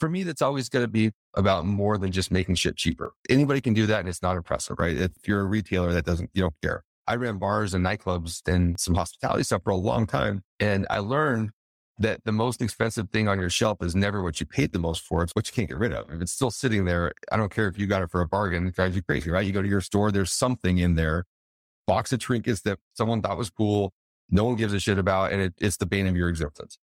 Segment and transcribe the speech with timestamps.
[0.00, 3.12] for me, that's always going to be about more than just making shit cheaper.
[3.28, 4.96] Anybody can do that and it's not impressive, right?
[4.96, 6.82] If you're a retailer that doesn't, you don't care.
[7.06, 10.42] I ran bars and nightclubs and some hospitality stuff for a long time.
[10.58, 11.50] And I learned
[11.98, 15.02] that the most expensive thing on your shelf is never what you paid the most
[15.02, 15.22] for.
[15.22, 16.10] It's what you can't get rid of.
[16.10, 18.66] If it's still sitting there, I don't care if you got it for a bargain,
[18.66, 19.46] it drives you crazy, right?
[19.46, 21.26] You go to your store, there's something in there,
[21.86, 23.92] box of trinkets that someone thought was cool.
[24.30, 26.78] No one gives a shit about, and it, it's the bane of your existence.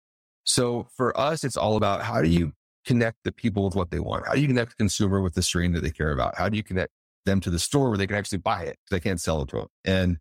[0.43, 2.53] So for us, it's all about how do you
[2.85, 4.27] connect the people with what they want?
[4.27, 6.37] How do you connect the consumer with the strain that they care about?
[6.37, 6.91] How do you connect
[7.25, 8.77] them to the store where they can actually buy it?
[8.91, 9.67] They can't sell it to them.
[9.83, 10.17] And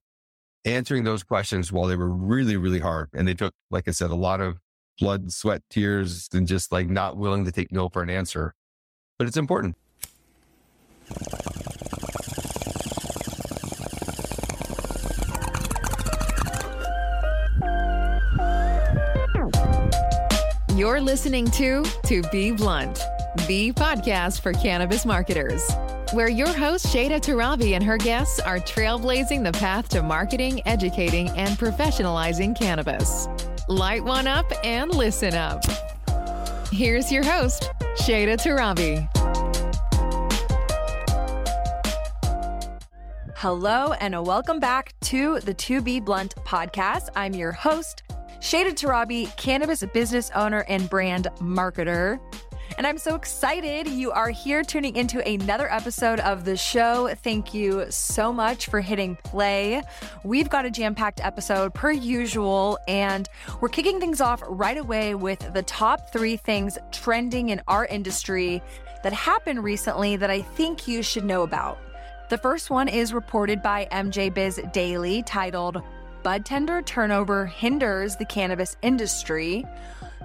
[0.64, 3.10] answering those questions while they were really, really hard.
[3.12, 4.58] And they took, like I said, a lot of
[4.98, 8.54] blood, sweat, tears, and just like not willing to take no for an answer.
[9.18, 9.76] But it's important.
[20.76, 22.96] You're listening to To Be Blunt,
[23.46, 25.64] the podcast for cannabis marketers,
[26.12, 31.28] where your host Shayda Torabi and her guests are trailblazing the path to marketing, educating,
[31.36, 33.28] and professionalizing cannabis.
[33.68, 35.64] Light one up and listen up.
[36.72, 39.08] Here's your host, Shayda Torabi.
[43.36, 47.10] Hello, and welcome back to the To Be Blunt podcast.
[47.14, 48.03] I'm your host,
[48.44, 52.20] Shayda Torabi, cannabis business owner and brand marketer.
[52.76, 57.14] And I'm so excited you are here tuning into another episode of the show.
[57.22, 59.82] Thank you so much for hitting play.
[60.24, 63.30] We've got a jam packed episode per usual, and
[63.62, 68.62] we're kicking things off right away with the top three things trending in our industry
[69.04, 71.78] that happened recently that I think you should know about.
[72.28, 75.82] The first one is reported by MJ Biz Daily titled
[76.24, 79.62] bud tender turnover hinders the cannabis industry.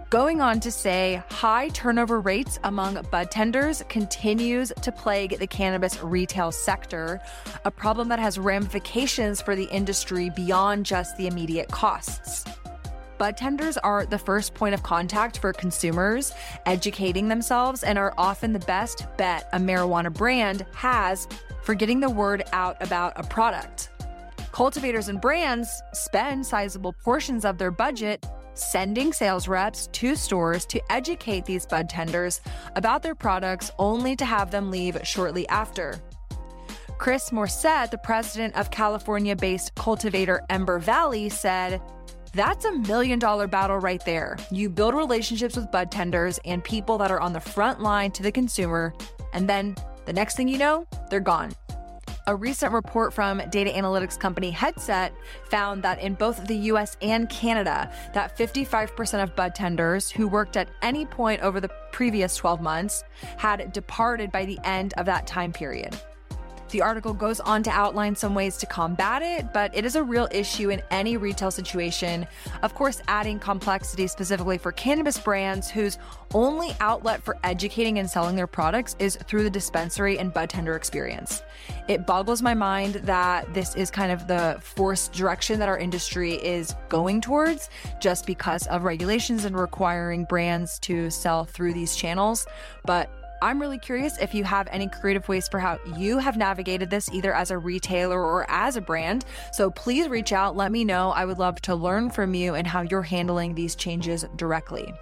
[0.10, 6.02] Going on to say high turnover rates among bud tenders continues to plague the cannabis
[6.02, 7.20] retail sector,
[7.66, 12.46] a problem that has ramifications for the industry beyond just the immediate costs.
[13.18, 16.32] Bud tenders are the first point of contact for consumers,
[16.66, 21.28] educating themselves, and are often the best bet a marijuana brand has
[21.62, 23.90] for getting the word out about a product.
[24.60, 28.26] Cultivators and brands spend sizable portions of their budget
[28.56, 32.42] sending sales reps to stores to educate these bud tenders
[32.76, 35.98] about their products only to have them leave shortly after.
[36.98, 41.82] Chris Morset, the president of California based cultivator Ember Valley, said,
[42.34, 44.36] That's a million dollar battle right there.
[44.52, 48.24] You build relationships with bud tenders and people that are on the front line to
[48.24, 48.94] the consumer,
[49.32, 51.54] and then the next thing you know, they're gone.
[52.30, 57.28] A recent report from data analytics company Headset found that in both the US and
[57.28, 62.62] Canada, that 55% of bud tenders who worked at any point over the previous 12
[62.62, 63.04] months
[63.38, 66.00] had departed by the end of that time period.
[66.70, 70.04] The article goes on to outline some ways to combat it, but it is a
[70.04, 72.28] real issue in any retail situation.
[72.62, 75.98] Of course, adding complexity specifically for cannabis brands whose
[76.34, 80.76] only outlet for educating and selling their products is through the dispensary and bud tender
[80.76, 81.42] experience.
[81.88, 86.34] It boggles my mind that this is kind of the forced direction that our industry
[86.34, 87.70] is going towards
[88.00, 92.46] just because of regulations and requiring brands to sell through these channels.
[92.86, 93.10] But
[93.42, 97.10] I'm really curious if you have any creative ways for how you have navigated this
[97.12, 99.26] either as a retailer or as a brand.
[99.54, 101.12] So please reach out, let me know.
[101.12, 104.94] I would love to learn from you and how you're handling these changes directly.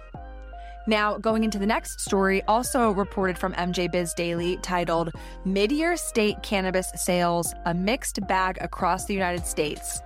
[0.86, 5.10] Now, going into the next story, also reported from MJ Biz Daily, titled
[5.44, 10.00] Mid Year State Cannabis Sales A Mixed Bag Across the United States.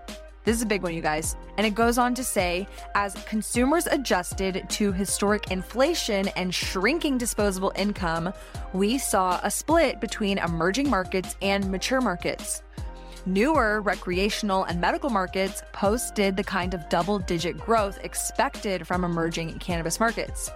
[0.45, 1.37] This is a big one, you guys.
[1.57, 7.73] And it goes on to say as consumers adjusted to historic inflation and shrinking disposable
[7.77, 8.33] income,
[8.73, 12.63] we saw a split between emerging markets and mature markets.
[13.25, 19.61] Newer recreational and medical markets posted the kind of double digit growth expected from emerging
[19.61, 20.51] cannabis markets.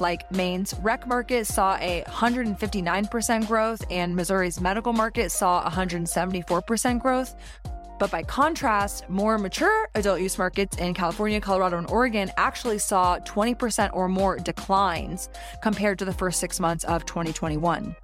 [0.00, 7.36] Like Maine's rec market saw a 159% growth, and Missouri's medical market saw 174% growth,
[7.98, 13.18] but by contrast, more mature adult use markets in California, Colorado, and Oregon actually saw
[13.20, 15.28] 20% or more declines
[15.62, 17.94] compared to the first six months of 2021.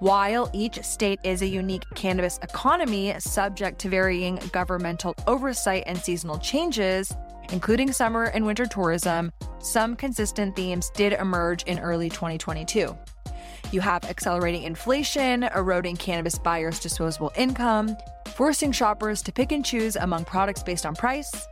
[0.00, 6.38] While each state is a unique cannabis economy subject to varying governmental oversight and seasonal
[6.38, 7.14] changes,
[7.52, 12.96] including summer and winter tourism, some consistent themes did emerge in early 2022.
[13.72, 17.94] You have accelerating inflation, eroding cannabis buyers' disposable income,
[18.40, 21.46] forcing shoppers to pick and choose among products based on price,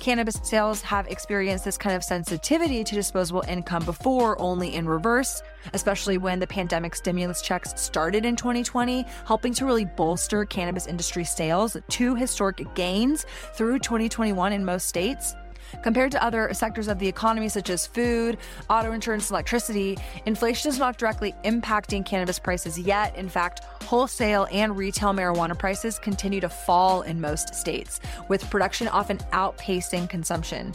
[0.00, 5.40] Cannabis sales have experienced this kind of sensitivity to disposable income before, only in reverse,
[5.72, 11.22] especially when the pandemic stimulus checks started in 2020, helping to really bolster cannabis industry
[11.22, 13.24] sales to historic gains
[13.54, 15.36] through 2021 in most states.
[15.82, 18.38] Compared to other sectors of the economy, such as food,
[18.70, 23.14] auto insurance, electricity, inflation is not directly impacting cannabis prices yet.
[23.16, 28.88] In fact, wholesale and retail marijuana prices continue to fall in most states, with production
[28.88, 30.72] often outpacing consumption.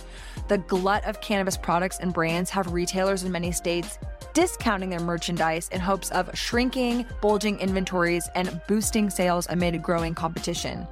[0.48, 3.98] The glut of cannabis products and brands have retailers in many states
[4.34, 10.88] discounting their merchandise in hopes of shrinking, bulging inventories and boosting sales amid growing competition.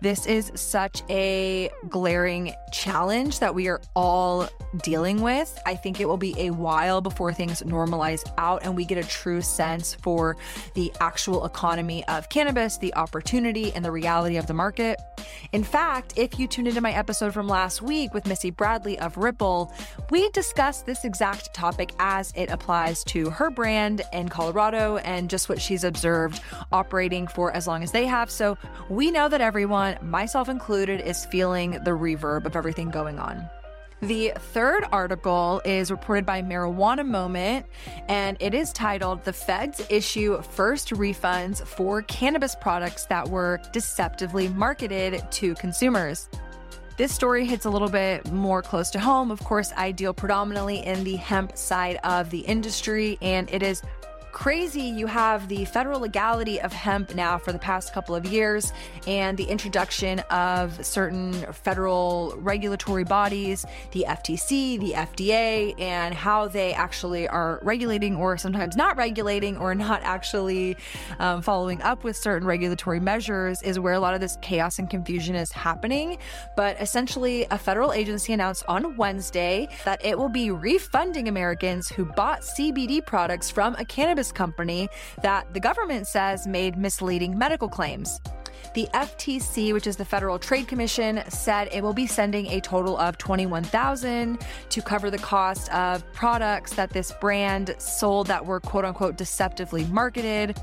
[0.00, 4.48] This is such a glaring challenge that we are all
[4.82, 5.58] dealing with.
[5.66, 9.08] I think it will be a while before things normalize out and we get a
[9.08, 10.36] true sense for
[10.74, 15.00] the actual economy of cannabis, the opportunity, and the reality of the market.
[15.52, 19.16] In fact, if you tuned into my episode from last week with Missy Bradley of
[19.16, 19.72] Ripple,
[20.10, 25.48] we discussed this exact topic as it applies to her brand in Colorado and just
[25.48, 26.40] what she's observed
[26.72, 28.30] operating for as long as they have.
[28.30, 28.56] So
[28.88, 33.48] we know that everyone, myself included, is feeling the reverb of everything going on.
[34.00, 37.66] The third article is reported by Marijuana Moment,
[38.08, 44.46] and it is titled The Feds Issue First Refunds for Cannabis Products That Were Deceptively
[44.48, 46.28] Marketed to Consumers.
[46.96, 49.30] This story hits a little bit more close to home.
[49.30, 53.82] Of course, I deal predominantly in the hemp side of the industry, and it is
[54.38, 54.82] crazy.
[54.82, 58.72] You have the federal legality of hemp now for the past couple of years
[59.04, 66.72] and the introduction of certain federal regulatory bodies, the FTC, the FDA, and how they
[66.72, 70.76] actually are regulating or sometimes not regulating or not actually
[71.18, 74.88] um, following up with certain regulatory measures is where a lot of this chaos and
[74.88, 76.16] confusion is happening.
[76.56, 82.04] But essentially, a federal agency announced on Wednesday that it will be refunding Americans who
[82.04, 84.88] bought CBD products from a cannabis company
[85.22, 88.20] that the government says made misleading medical claims.
[88.74, 92.96] The FTC, which is the Federal Trade Commission, said it will be sending a total
[92.98, 94.38] of 21,000
[94.68, 99.84] to cover the cost of products that this brand sold that were quote unquote deceptively
[99.86, 100.60] marketed.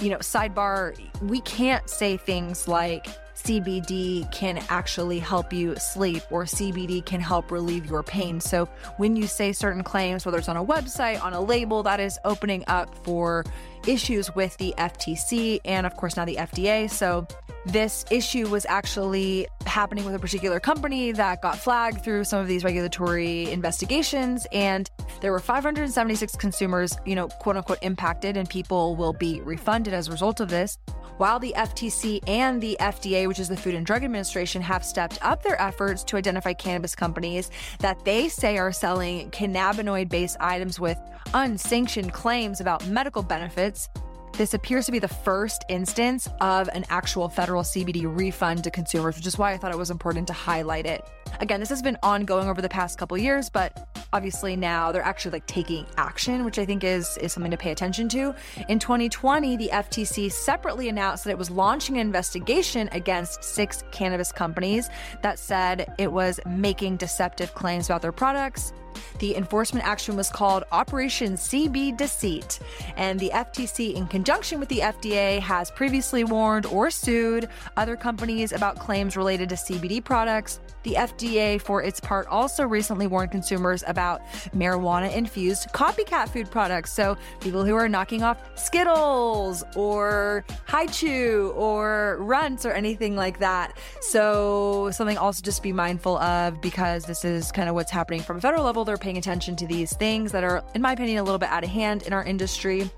[0.00, 3.06] You know, sidebar, we can't say things like
[3.36, 8.40] CBD can actually help you sleep or CBD can help relieve your pain.
[8.40, 8.66] So
[8.96, 12.18] when you say certain claims, whether it's on a website, on a label, that is
[12.24, 13.44] opening up for
[13.86, 16.88] issues with the FTC and, of course, now the FDA.
[16.90, 17.26] So
[17.66, 22.46] this issue was actually happening with a particular company that got flagged through some of
[22.46, 24.46] these regulatory investigations.
[24.52, 24.90] And
[25.20, 30.08] there were 576 consumers, you know, quote unquote, impacted, and people will be refunded as
[30.08, 30.78] a result of this
[31.18, 35.18] while the FTC and the FDA, which is the Food and Drug Administration, have stepped
[35.22, 40.80] up their efforts to identify cannabis companies that they say are selling cannabinoid based items
[40.80, 40.98] with
[41.32, 43.88] unsanctioned claims about medical benefits,
[44.36, 49.14] this appears to be the first instance of an actual federal CBD refund to consumers,
[49.14, 51.04] which is why I thought it was important to highlight it.
[51.38, 55.32] Again, this has been ongoing over the past couple years, but obviously now they're actually
[55.32, 58.34] like taking action, which I think is is something to pay attention to.
[58.68, 64.32] In 2020, the FTC separately announced that it was launching an investigation against six cannabis
[64.32, 64.90] companies
[65.22, 68.72] that said it was making deceptive claims about their products
[69.18, 72.60] the enforcement action was called Operation CBDeceit,
[72.96, 78.52] and the FTC, in conjunction with the FDA, has previously warned or sued other companies
[78.52, 80.60] about claims related to CBD products.
[80.84, 84.22] The FDA, for its part, also recently warned consumers about
[84.54, 86.92] marijuana infused copycat food products.
[86.92, 93.78] So, people who are knocking off Skittles or Hi-Chew or Runts or anything like that.
[94.02, 98.36] So, something also just be mindful of because this is kind of what's happening from
[98.36, 101.22] a federal level they're paying attention to these things that are, in my opinion, a
[101.22, 102.90] little bit out of hand in our industry.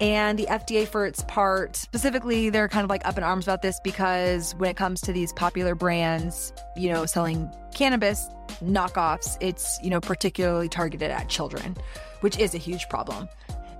[0.00, 3.60] And the FDA, for its part, specifically, they're kind of like up in arms about
[3.60, 8.30] this because when it comes to these popular brands, you know, selling cannabis
[8.62, 11.76] knockoffs, it's, you know, particularly targeted at children,
[12.20, 13.28] which is a huge problem.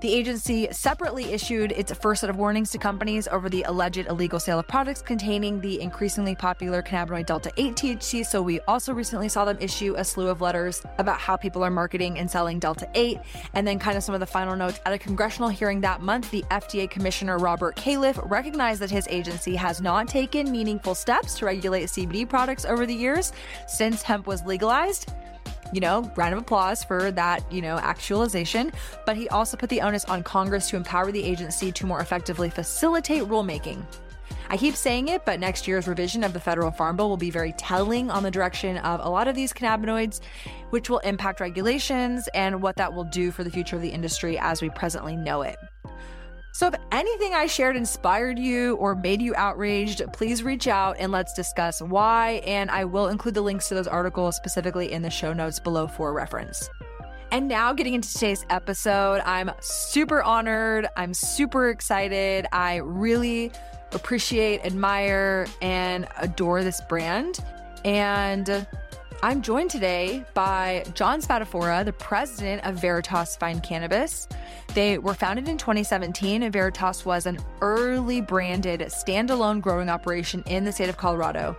[0.00, 4.40] The agency separately issued its first set of warnings to companies over the alleged illegal
[4.40, 8.24] sale of products containing the increasingly popular cannabinoid Delta 8 THC.
[8.24, 11.70] So we also recently saw them issue a slew of letters about how people are
[11.70, 13.20] marketing and selling Delta 8.
[13.52, 16.30] And then, kind of some of the final notes at a congressional hearing that month,
[16.30, 21.44] the FDA Commissioner Robert Califf recognized that his agency has not taken meaningful steps to
[21.44, 23.34] regulate CBD products over the years
[23.66, 25.12] since hemp was legalized
[25.72, 28.72] you know, round of applause for that, you know, actualization.
[29.06, 32.50] But he also put the onus on Congress to empower the agency to more effectively
[32.50, 33.84] facilitate rulemaking.
[34.52, 37.30] I keep saying it, but next year's revision of the federal farm bill will be
[37.30, 40.20] very telling on the direction of a lot of these cannabinoids,
[40.70, 44.38] which will impact regulations and what that will do for the future of the industry
[44.40, 45.56] as we presently know it.
[46.52, 51.12] So, if anything I shared inspired you or made you outraged, please reach out and
[51.12, 52.42] let's discuss why.
[52.44, 55.86] And I will include the links to those articles specifically in the show notes below
[55.86, 56.68] for reference.
[57.30, 60.88] And now, getting into today's episode, I'm super honored.
[60.96, 62.46] I'm super excited.
[62.52, 63.52] I really
[63.92, 67.38] appreciate, admire, and adore this brand.
[67.84, 68.66] And
[69.22, 74.26] I'm joined today by Jon Spadafora, the president of Veritas Fine Cannabis.
[74.72, 80.64] They were founded in 2017, and Veritas was an early branded standalone growing operation in
[80.64, 81.54] the state of Colorado.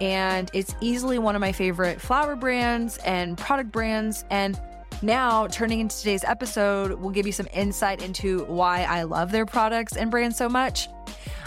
[0.00, 4.24] And it's easily one of my favorite flower brands and product brands.
[4.30, 4.58] And
[5.02, 9.44] now, turning into today's episode, we'll give you some insight into why I love their
[9.44, 10.88] products and brands so much.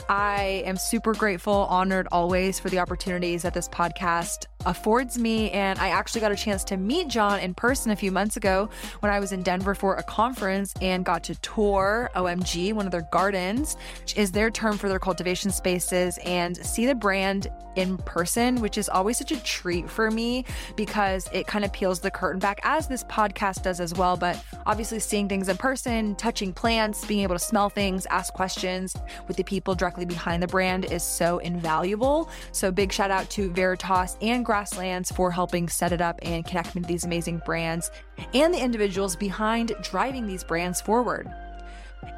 [0.09, 5.51] I am super grateful, honored always for the opportunities that this podcast affords me.
[5.51, 8.69] And I actually got a chance to meet Jon in person a few months ago
[8.99, 12.91] when I was in Denver for a conference and got to tour OMG, one of
[12.91, 17.97] their gardens, which is their term for their cultivation spaces, and see the brand in
[17.97, 20.45] person, which is always such a treat for me
[20.75, 24.17] because it kind of peels the curtain back, as this podcast does as well.
[24.17, 28.95] But obviously, seeing things in person, touching plants, being able to smell things, ask questions
[29.27, 32.29] with the people directly behind the brand is so invaluable.
[32.51, 36.75] So, big shout out to Veritas and Grasslands for helping set it up and connect
[36.75, 37.91] me to these amazing brands
[38.33, 41.29] and the individuals behind driving these brands forward.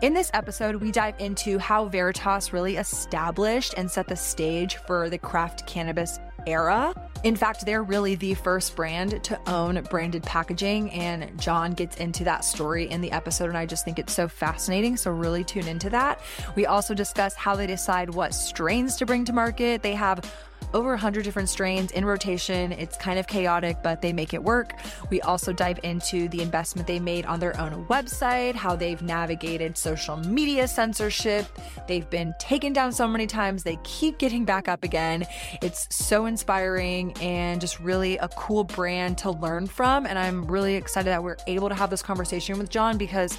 [0.04, 5.10] In this episode, we dive into how Veritas really established and set the stage for
[5.10, 6.94] the craft cannabis era.
[7.24, 12.24] In fact, they're really the first brand to own branded packaging, and Jon gets into
[12.26, 14.96] that story in the episode, and I just think it's so fascinating.
[14.98, 16.22] So, really tune into that.
[16.56, 19.82] We also discuss how they decide what strains to bring to market.
[19.82, 20.32] They have
[20.74, 22.72] over 100 different strains in rotation.
[22.72, 24.74] It's kind of chaotic, but they make it work.
[25.10, 29.78] We also dive into the investment they made on their own website, how they've navigated
[29.78, 31.46] social media censorship.
[31.88, 35.26] They've been taken down so many times, they keep getting back up again.
[35.62, 40.06] It's so inspiring and just really a cool brand to learn from.
[40.06, 43.38] And I'm really excited that we're able to have this conversation with Jon because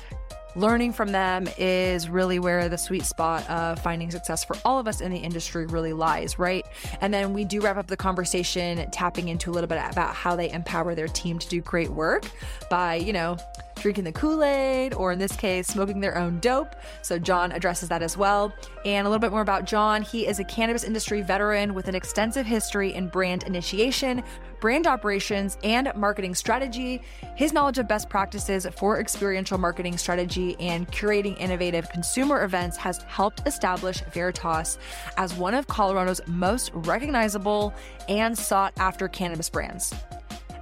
[0.59, 4.89] learning from them is really where the sweet spot of finding success for all of
[4.89, 6.67] us in the industry really lies, right?
[7.01, 10.35] And then we do wrap up the conversation tapping into a little bit about how
[10.35, 12.29] they empower their team to do great work
[12.69, 13.37] by, you know,
[13.81, 16.77] drinking the Kool Aid, or in this case, smoking their own dope.
[17.03, 18.53] So, Jon addresses that as well.
[18.85, 20.03] And a little bit more about Jon.
[20.03, 24.23] He is a cannabis industry veteran with an extensive history in brand initiation,
[24.61, 27.03] brand operations, and marketing strategy.
[27.37, 33.03] His knowledge of best practices for experiential marketing strategy and curating innovative consumer events has
[33.03, 34.79] helped establish Veritas
[35.17, 37.75] as one of Colorado's most recognizable
[38.09, 39.95] and sought after cannabis brands.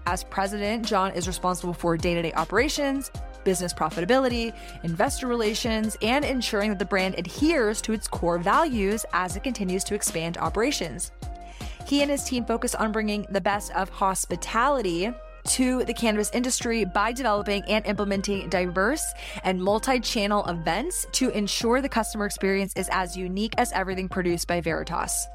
[0.07, 3.11] As president, Jon is responsible for day to day operations,
[3.43, 9.35] business profitability, investor relations, and ensuring that the brand adheres to its core values as
[9.35, 11.11] it continues to expand operations.
[11.87, 15.13] He and his team focus on bringing the best of hospitality
[15.47, 19.05] to the cannabis industry by developing and implementing diverse
[19.45, 24.47] and multi channel events to ensure the customer experience is as unique as everything produced
[24.47, 25.29] by Veritas.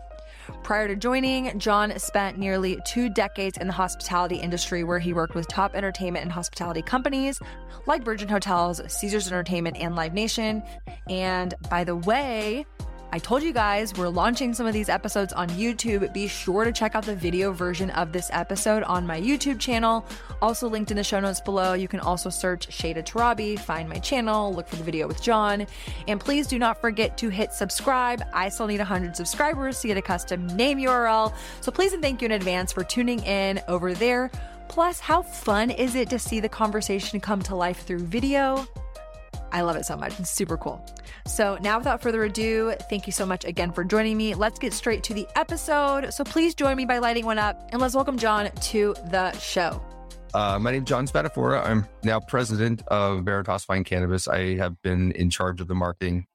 [0.64, 5.36] Prior to joining, Jon spent nearly two decades in the hospitality industry where he worked
[5.36, 7.40] with top entertainment and hospitality companies
[7.88, 10.64] like Virgin Hotels, Caesars Entertainment, and Live Nation.
[11.10, 12.66] And by the way,
[13.14, 16.14] I told you guys we're launching some of these episodes on YouTube.
[16.14, 20.06] Be sure to check out the video version of this episode on my YouTube channel,
[20.42, 21.74] also linked in the show notes below.
[21.74, 25.68] You can also search Shayda Torabi, find my channel, look for the video with Jon.
[26.08, 28.24] And please do not forget to hit subscribe.
[28.34, 31.34] I still need 100 subscribers to get a custom name URL.
[31.60, 34.32] So please and thank you in advance for tuning in over there.
[34.70, 38.66] Plus, how fun is it to see the conversation come to life through video?
[39.52, 40.20] I love it so much.
[40.20, 40.86] It's super cool.
[41.28, 44.34] So, now without further ado, thank you so much again for joining me.
[44.36, 46.14] Let's get straight to the episode.
[46.14, 49.82] So, please join me by lighting one up and let's welcome Jon to the show.
[50.34, 51.66] Uh, my name is Jon Spadafora.
[51.66, 54.30] I'm now president of Veritas Fine Cannabis.
[54.30, 56.26] I have been in charge of the marketing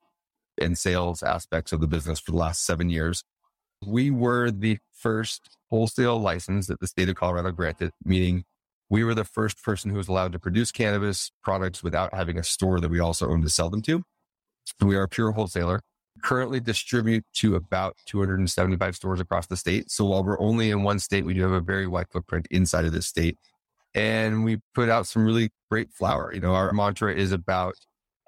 [0.61, 3.25] and sales aspects of the business for the last seven years.
[3.87, 8.45] We were the first wholesale license that the state of Colorado granted, meaning
[8.89, 12.45] we were the first person who was allowed to produce cannabis products without having a
[12.45, 14.03] store that we also own to sell them to.
[14.81, 15.81] We are a pure wholesaler.
[16.23, 19.91] Currently distribute to about 275 stores across the state.
[19.91, 22.85] So while we're only in one state, we do have a very wide footprint inside
[22.85, 23.37] of this state.
[23.95, 26.33] And we put out some really great flower.
[26.33, 27.75] You know, our mantra is about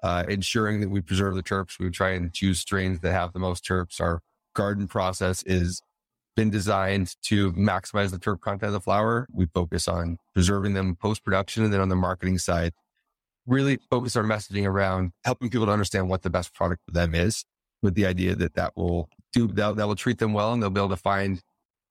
[0.03, 1.79] uh, ensuring that we preserve the terps.
[1.79, 3.99] We try and choose strains that have the most terps.
[3.99, 4.21] Our
[4.55, 5.81] garden process is
[6.39, 9.27] been designed to maximize the terp content of the flower.
[9.33, 11.65] We focus on preserving them post production.
[11.65, 12.71] And then on the marketing side,
[13.45, 17.13] really focus our messaging around helping people to understand what the best product for them
[17.13, 17.43] is
[17.81, 20.69] with the idea that that will do, that, that will treat them well and they'll
[20.69, 21.41] be able to find,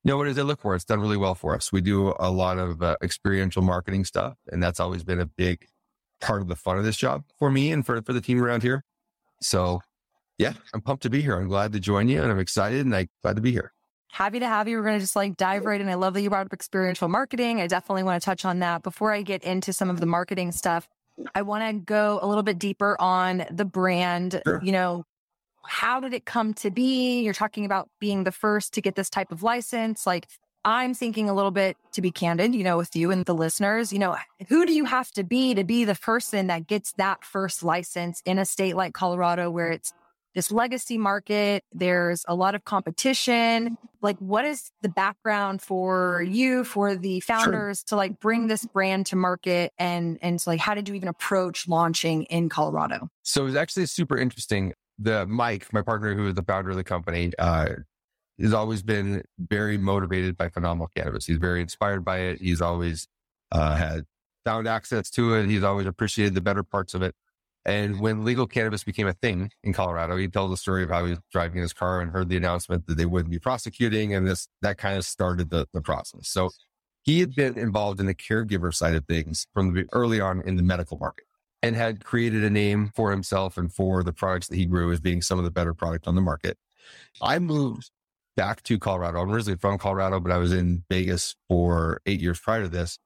[0.03, 0.75] you know, what it is they look for.
[0.75, 1.71] It's done really well for us.
[1.71, 5.67] We do a lot of uh, experiential marketing stuff and that's always been a big
[6.23, 8.63] part of the fun of this job for me and for, for the team around
[8.63, 8.83] here.
[9.43, 9.83] So
[10.39, 11.37] yeah, I'm pumped to be here.
[11.37, 13.73] I'm glad to join you and I'm excited and I'm glad to be here.
[14.11, 14.77] Happy to have you.
[14.77, 15.89] We're going to just like dive right in.
[15.89, 17.61] I love that you brought up experiential marketing.
[17.61, 18.83] I definitely want to touch on that.
[18.83, 20.89] Before I get into some of the marketing stuff,
[21.35, 24.41] I want to go a little bit deeper on the brand.
[24.45, 24.61] Sure.
[24.63, 25.05] You know,
[25.65, 27.21] how did it come to be?
[27.21, 30.07] You're talking about being the first to get this type of license.
[30.07, 30.27] Like,
[30.65, 33.93] I'm thinking a little bit to be candid, you know, with you and the listeners,
[33.93, 34.17] you know,
[34.49, 38.23] who do you have to be to be the person that gets that first license
[38.25, 39.93] in a state like Colorado where it's
[40.35, 41.65] this legacy market?
[41.73, 43.79] There's a lot of competition.
[44.01, 47.85] Like, what is the background for you, for the founders sure.
[47.89, 49.73] to like bring this brand to market?
[49.79, 53.09] And, and so like, how did you even approach launching in Colorado?
[53.23, 54.75] So it was actually super interesting.
[54.99, 57.69] The Mike, my partner, who is the founder of the company, uh,
[58.41, 61.27] has always been very motivated by phenomenal cannabis.
[61.27, 62.41] He's very inspired by it.
[62.41, 63.09] He's always
[63.51, 64.05] uh, had
[64.45, 65.47] found access to it.
[65.47, 67.15] He's always appreciated the better parts of it.
[67.65, 71.05] And when legal cannabis became a thing in Colorado, he told the story of how
[71.05, 74.15] he was driving in his car and heard the announcement that they wouldn't be prosecuting.
[74.15, 76.29] And this, that kind of started the, the process.
[76.29, 76.51] So
[77.03, 80.57] he had been involved in the caregiver side of things from the early on in
[80.57, 81.25] the medical market
[81.63, 85.01] and had created a name for himself and for the products that he grew as
[85.01, 86.57] being some of the better product on the market.
[87.21, 87.91] I moved
[88.37, 89.21] back to Colorado.
[89.21, 92.99] I'm originally from Colorado, but I was in Vegas for eight years prior to this.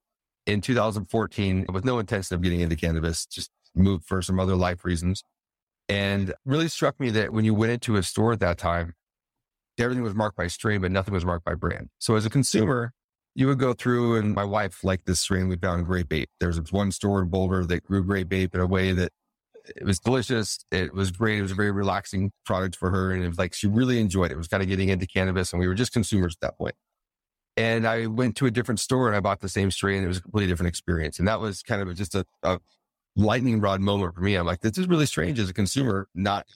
[0.47, 4.85] In 2014, with no intention of getting into cannabis, just moved for some other life
[4.85, 5.25] reasons.
[5.88, 8.95] And really struck me that when you went into a store at that time,
[9.79, 11.88] everything was marked by strain, but nothing was marked by brand.
[11.99, 12.93] So as a consumer,
[13.35, 16.31] you would go through and my wife liked this strain we found Grape Ape.
[16.38, 19.12] There's one store in Boulder that grew Grape Ape in a way that
[19.76, 20.64] it was delicious.
[20.71, 21.38] It was great.
[21.38, 23.12] It was a very relaxing product for her.
[23.12, 24.35] And it was like, she really enjoyed it.
[24.35, 26.75] It was kind of getting into cannabis and we were just consumers at that point.
[27.56, 30.02] And I went to a different store and I bought the same strain.
[30.02, 31.19] It was a completely different experience.
[31.19, 32.58] And that was kind of just a, a
[33.16, 34.34] lightning rod moment for me.
[34.34, 36.46] I'm like, this is really strange as a consumer, not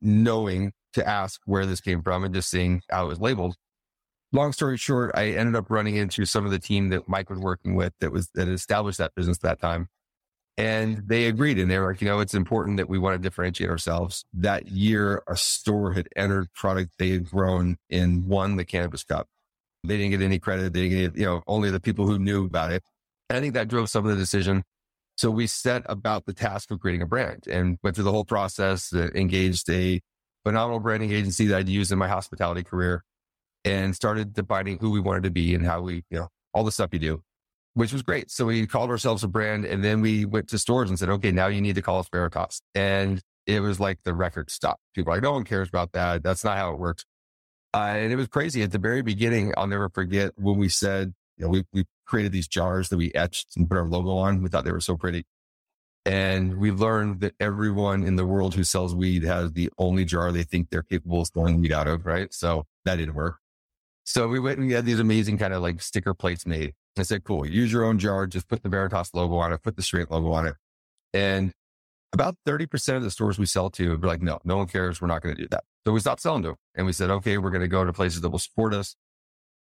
[0.00, 3.56] knowing to ask where this came from and just seeing how it was labeled.
[4.32, 7.38] Long story short, I ended up running into some of the team that Mike was
[7.38, 9.88] working with that was that established that business at that time.
[10.58, 13.22] And they agreed and they were like, you know, it's important that we want to
[13.22, 14.24] differentiate ourselves.
[14.32, 19.28] That year, a store had entered product they had grown and won the cannabis cup.
[19.84, 20.72] They didn't get any credit.
[20.72, 22.82] They didn't get, you know, only the people who knew about it.
[23.28, 24.64] And I think that drove some of the decision.
[25.16, 28.24] So we set about the task of creating a brand and went through the whole
[28.24, 30.00] process, uh, engaged a
[30.44, 33.02] phenomenal branding agency that I'd used in my hospitality career
[33.64, 36.72] and started defining who we wanted to be and how we, you know, all the
[36.72, 37.22] stuff you do
[37.76, 38.30] which was great.
[38.30, 41.30] So we called ourselves a brand and then we went to stores and said, okay,
[41.30, 42.62] now you need to call us Veritas.
[42.74, 44.80] And it was like the record stopped.
[44.94, 46.22] People like, no one cares about that.
[46.22, 47.04] That's not how it works.
[47.74, 49.52] Uh, and it was crazy at the very beginning.
[49.58, 53.12] I'll never forget when we said, you know, we, we created these jars that we
[53.14, 54.42] etched and put our logo on.
[54.42, 55.24] We thought they were so pretty.
[56.04, 60.30] And we learned that everyone in the world who sells weed has the only jar
[60.30, 62.06] they think they're capable of selling weed out of.
[62.06, 62.32] Right.
[62.32, 63.38] So that didn't work.
[64.04, 66.74] So we went and we had these amazing kind of like sticker plates made.
[66.96, 69.76] I said, cool, use your own jar, just put the Veritas logo on it, put
[69.76, 70.54] the straight logo on it.
[71.12, 71.52] And
[72.12, 75.00] about 30% of the stores we sell to are like, no, no one cares.
[75.00, 75.64] We're not going to do that.
[75.84, 77.92] So we stopped selling to them and we said, okay, we're going to go to
[77.92, 78.94] places that will support us.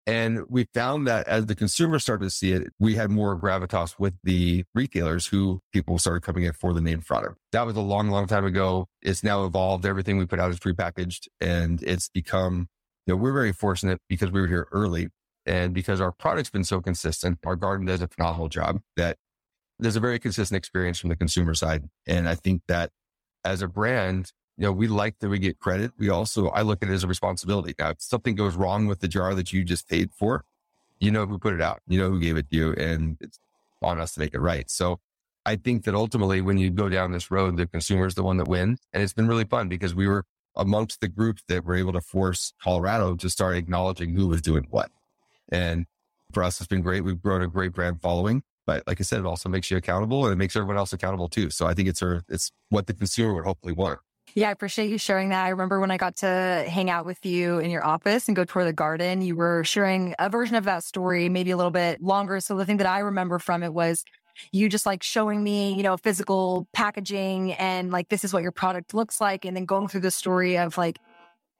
[0.06, 3.98] And we found that as the consumer started to see it, we had more gravitas
[3.98, 7.38] with the retailers who people started coming in for the name product.
[7.52, 8.88] That was a long, long time ago.
[9.00, 9.86] It's now evolved.
[9.86, 12.68] Everything we put out is prepackaged and it's become,
[13.06, 15.08] you know, we're very fortunate because we were here early
[15.46, 19.18] and because our product's been so consistent, our garden does a phenomenal job that
[19.78, 21.84] there's a very consistent experience from the consumer side.
[22.06, 22.90] And I think that
[23.44, 25.92] as a brand, you know, we like that we get credit.
[25.98, 27.74] We also, I look at it as a responsibility.
[27.78, 30.44] Now, if something goes wrong with the jar that you just paid for,
[31.00, 33.38] you know who put it out, you know who gave it to you, and it's
[33.82, 34.70] on us to make it right.
[34.70, 35.00] So
[35.44, 38.36] I think that ultimately when you go down this road, the consumer is the one
[38.36, 38.80] that wins.
[38.92, 42.00] And it's been really fun because we were amongst the groups that were able to
[42.00, 44.90] force Colorado to start acknowledging who was doing what.
[45.50, 45.86] And
[46.32, 47.02] for us, it's been great.
[47.02, 48.42] We've grown a great brand following.
[48.64, 51.28] But like I said, it also makes you accountable and it makes everyone else accountable
[51.28, 51.50] too.
[51.50, 53.98] So I think it's a, it's what the consumer would hopefully want.
[54.34, 55.44] Yeah, I appreciate you sharing that.
[55.44, 58.44] I remember when I got to hang out with you in your office and go
[58.44, 62.02] tour the garden, you were sharing a version of that story, maybe a little bit
[62.02, 62.40] longer.
[62.40, 64.04] So the thing that I remember from it was
[64.50, 68.52] you just like showing me, you know, physical packaging and like, this is what your
[68.52, 69.44] product looks like.
[69.44, 70.98] And then going through the story of like,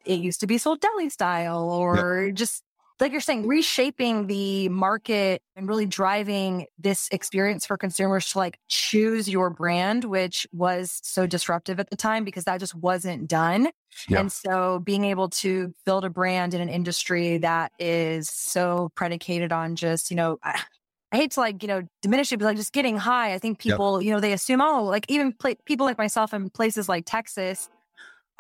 [0.06, 2.34] it used to be sold deli style or yep.
[2.34, 2.62] just
[3.02, 8.58] like you're saying, reshaping the market and really driving this experience for consumers to like
[8.68, 13.68] choose your brand, which was so disruptive at the time because that just wasn't done.
[14.08, 14.20] Yeah.
[14.20, 19.52] And so being able to build a brand in an industry that is so predicated
[19.52, 20.62] on just, you know, I,
[21.10, 23.34] I hate to like, you know, diminish it, but like just getting high.
[23.34, 24.06] I think people, yep.
[24.06, 27.68] you know, they assume, oh, like even pl- people like myself in places like Texas,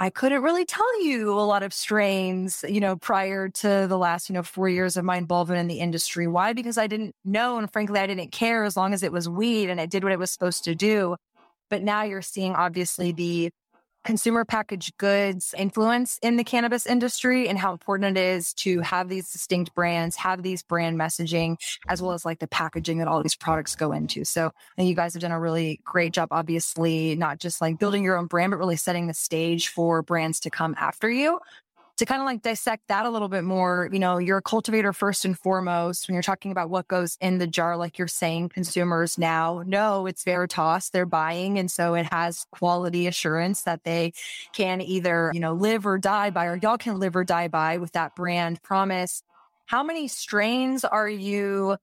[0.02, 4.28] I couldn't really tell you a lot of strains, you know, prior to the last,
[4.28, 6.26] you know, four years of my involvement in the industry.
[6.26, 6.54] Why?
[6.54, 7.56] Because I didn't know.
[7.56, 10.12] And frankly, I didn't care as long as it was weed and it did what
[10.12, 11.14] it was supposed to do.
[11.70, 13.52] But now you're seeing obviously the
[14.04, 19.08] consumer packaged goods influence in the cannabis industry and how important it is to have
[19.08, 21.56] these distinct brands, have these brand messaging,
[21.88, 24.24] as well as like the packaging that all these products go into.
[24.24, 28.02] So think you guys have done a really great job, obviously, not just like building
[28.02, 31.38] your own brand, but really setting the stage for brands to come after you
[31.98, 34.92] to kind of like dissect that a little bit more, you know, you're a cultivator
[34.92, 38.48] first and foremost when you're talking about what goes in the jar, like you're saying,
[38.48, 41.58] consumers now know it's Veritas, they're buying.
[41.58, 44.12] And so it has quality assurance that they
[44.52, 47.76] can either, you know, live or die by, or y'all can live or die by
[47.76, 49.22] with that brand promise.
[49.66, 51.76] How many strains are you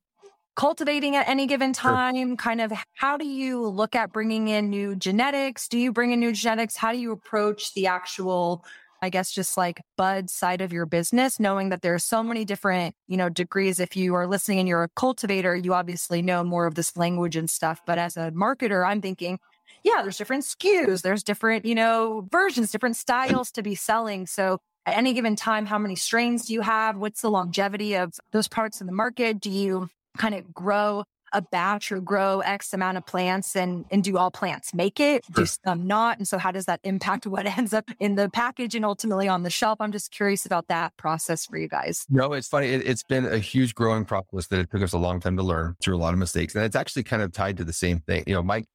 [0.55, 2.15] cultivating at any given time?
[2.15, 2.35] Sure.
[2.35, 5.67] Kind of how do you look at bringing in new genetics?
[5.67, 6.75] Do you bring in new genetics?
[6.75, 8.65] How do you approach the actual
[9.01, 12.45] I guess just like bud side of your business, knowing that there are so many
[12.45, 13.79] different, you know, degrees.
[13.79, 17.35] If you are listening and you're a cultivator, you obviously know more of this language
[17.35, 17.81] and stuff.
[17.85, 19.39] But as a marketer, I'm thinking,
[19.83, 24.27] yeah, there's different SKUs, there's different, you know, versions, different styles to be selling.
[24.27, 26.97] So at any given time, how many strains do you have?
[26.97, 29.39] What's the longevity of those products in the market?
[29.39, 34.03] Do you kind of grow a batch or grow X amount of plants and, and
[34.03, 35.25] do all plants make it?
[35.25, 35.43] Sure.
[35.43, 36.17] Do some not?
[36.17, 39.43] And so how does that impact what ends up in the package and ultimately on
[39.43, 39.79] the shelf?
[39.81, 42.05] I'm just curious about that process for you guys.
[42.09, 42.67] No, it's funny.
[42.67, 45.43] It, has been a huge growing process that it took us a long time to
[45.43, 46.55] learn through a lot of mistakes.
[46.55, 48.23] And it's actually kind of tied to the same thing.
[48.27, 48.65] You know, Mike,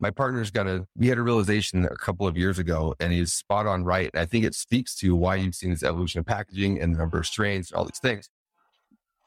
[0.00, 3.32] my partner's got a, we had a realization a couple of years ago and he's
[3.32, 4.10] spot on right.
[4.12, 6.98] And I think it speaks to why you've seen this evolution of packaging and the
[6.98, 8.28] number of strains, all these things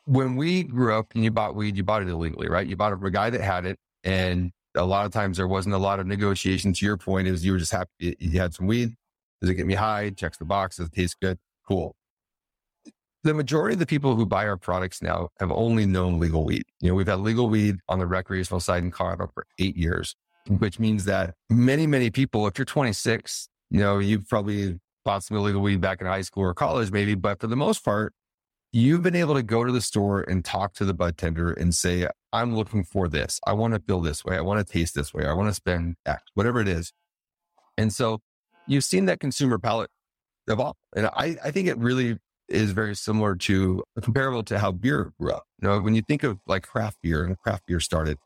[0.06, 2.65] when we grew up and you bought weed, you bought it illegally, right?
[2.65, 3.78] You bought it from a guy that had it.
[4.04, 6.74] And a lot of times there wasn't a lot of negotiation.
[6.74, 8.96] To your point, is you were just happy you had some weed.
[9.41, 10.12] Does it get me high?
[10.12, 10.78] Checks the box.
[10.78, 11.38] Does it taste good?
[11.68, 11.96] Cool.
[13.24, 16.63] The majority of the people who buy our products now have only known legal weed.
[16.80, 20.15] You know, we've had legal weed on the recreational side in Colorado for eight years,
[20.48, 25.38] which means that many, many people, if you're 26, you know, you've probably bought some
[25.38, 28.13] illegal weed back in high school or college, maybe, but for the most part,
[28.76, 31.74] you've been able to go to the store and talk to the bud tender and
[31.74, 33.40] say, I'm looking for this.
[33.48, 34.36] I want to feel this way.
[34.36, 35.26] I want to taste this way.
[35.26, 36.92] I want to spend X, whatever it is.
[37.78, 38.20] And so
[38.68, 39.90] you've seen that consumer palate
[40.50, 40.76] evolve.
[40.94, 42.18] And I, I think it really
[42.50, 45.46] is very similar to comparable to how beer grew up.
[45.62, 48.18] You know, when you think of like craft beer and craft beer started,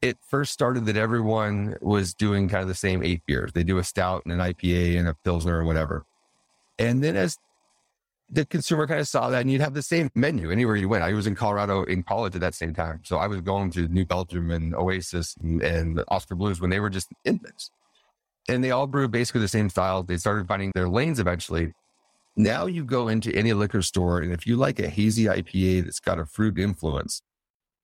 [0.00, 3.52] it first started that everyone was doing kind of the same eight beers.
[3.52, 6.06] They do a stout and an IPA and a pilsner or whatever.
[6.78, 7.36] And then as
[8.32, 11.04] the consumer kind of saw that and you'd have the same menu anywhere you went.
[11.04, 13.00] I was in Colorado in college at that same time.
[13.04, 16.80] So I was going to New Belgium and Oasis and, and Oskar Blues when they
[16.80, 17.70] were just infants.
[18.48, 20.02] And they all brew basically the same style.
[20.02, 21.74] They started finding their lanes eventually.
[22.34, 26.00] Now you go into any liquor store, and if you like a hazy IPA that's
[26.00, 27.20] got a fruit influence,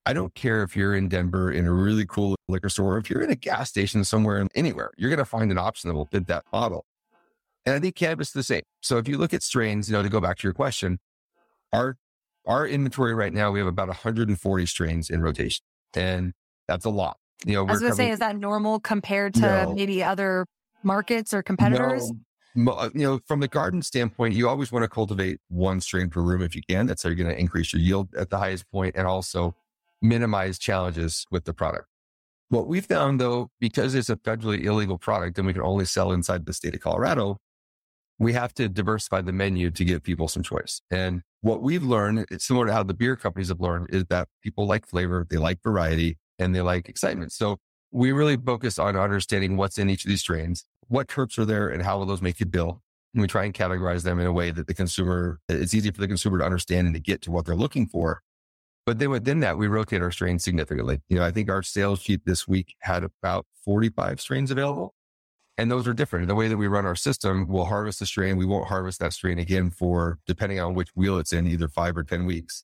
[0.07, 3.11] I don't care if you're in Denver in a really cool liquor store, or if
[3.11, 6.07] you're in a gas station somewhere, anywhere, you're going to find an option that will
[6.07, 6.85] fit that bottle.
[7.69, 8.63] And I think cannabis is the same.
[8.81, 10.97] So if you look at strains, you know, to go back to your question,
[11.71, 11.97] our
[12.47, 15.63] our inventory right now, we have about 140 strains in rotation.
[15.93, 16.33] And
[16.67, 17.17] that's a lot.
[17.45, 20.47] You know, I was going to say, is that normal compared to no, maybe other
[20.81, 22.11] markets or competitors?
[22.55, 22.71] No.
[22.71, 26.21] Uh, you know, from the garden standpoint, you always want to cultivate one strain per
[26.21, 26.87] room if you can.
[26.87, 29.55] That's how you're going to increase your yield at the highest point and also
[30.01, 31.85] minimize challenges with the product.
[32.47, 36.11] What we found though, because it's a federally illegal product and we can only sell
[36.11, 37.37] inside the state of Colorado,
[38.19, 40.81] we have to diversify the menu to give people some choice.
[40.91, 44.27] And what we've learned, it's similar to how the beer companies have learned, is that
[44.43, 47.31] people like flavor, they like variety, and they like excitement.
[47.31, 47.57] So
[47.91, 51.69] we really focus on understanding what's in each of these strains, what terps are there,
[51.69, 52.81] and how will those make you bill.
[53.13, 56.01] And we try and categorize them in a way that the consumer, it's easy for
[56.01, 58.21] the consumer to understand and to get to what they're looking for.
[58.85, 60.99] But then within that, we rotate our strains significantly.
[61.09, 64.93] You know, I think our sales sheet this week had about 45 strains available.
[65.59, 66.29] And those are different.
[66.29, 68.37] The way that we run our system, we'll harvest the strain.
[68.37, 71.97] We won't harvest that strain again for, depending on which wheel it's in, either five
[71.97, 72.63] or 10 weeks.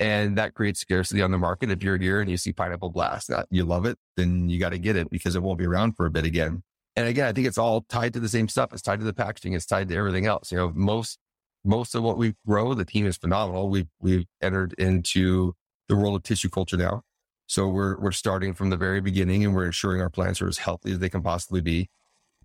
[0.00, 1.70] And that creates scarcity on the market.
[1.70, 4.70] If you're here and you see pineapple blast, that you love it, then you got
[4.70, 6.62] to get it because it won't be around for a bit again.
[6.96, 8.72] And again, I think it's all tied to the same stuff.
[8.72, 9.52] It's tied to the packaging.
[9.52, 10.50] It's tied to everything else.
[10.50, 11.18] You know, most,
[11.66, 13.68] most of what we grow, the team is phenomenal.
[13.68, 15.52] We've, we've entered into
[15.86, 17.02] the world of tissue culture now.
[17.46, 20.56] So we're, we're starting from the very beginning and we're ensuring our plants are as
[20.56, 21.90] healthy as they can possibly be.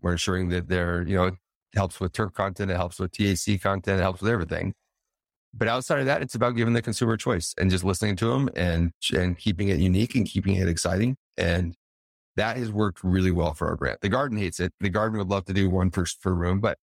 [0.02, 1.36] We're ensuring that they're, you know, it
[1.76, 2.72] helps with terp content.
[2.72, 4.00] It helps with THC content.
[4.00, 4.74] It helps with everything.
[5.54, 8.50] But outside of that, it's about giving the consumer choice and just listening to them
[8.56, 11.18] and, and keeping it unique and keeping it exciting.
[11.38, 11.76] And
[12.38, 13.98] that has worked really well for our brand.
[14.02, 14.72] The garden hates it.
[14.80, 16.78] The garden would love to do one for per room, but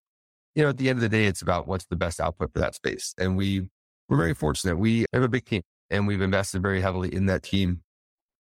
[0.55, 2.59] you know, at the end of the day, it's about what's the best output for
[2.59, 3.13] that space.
[3.17, 3.69] And we,
[4.07, 4.77] we're very fortunate.
[4.77, 7.81] We have a big team and we've invested very heavily in that team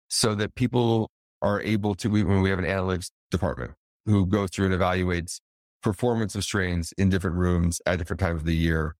[0.08, 1.10] so that people
[1.42, 3.72] are able to, we, when we have an analytics department
[4.06, 5.40] who goes through and evaluates
[5.82, 8.96] performance of strains in different rooms at different times of the year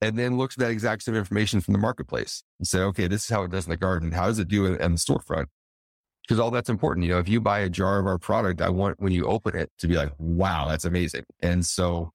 [0.00, 3.24] and then looks at that exact same information from the marketplace and say, okay, this
[3.24, 4.12] is how it does in the garden.
[4.12, 5.46] How does it do in, in the storefront?
[6.22, 7.06] Because all that's important.
[7.06, 9.56] You know, if you buy a jar of our product, I want when you open
[9.56, 11.24] it to be like, wow, that's amazing.
[11.40, 12.12] And so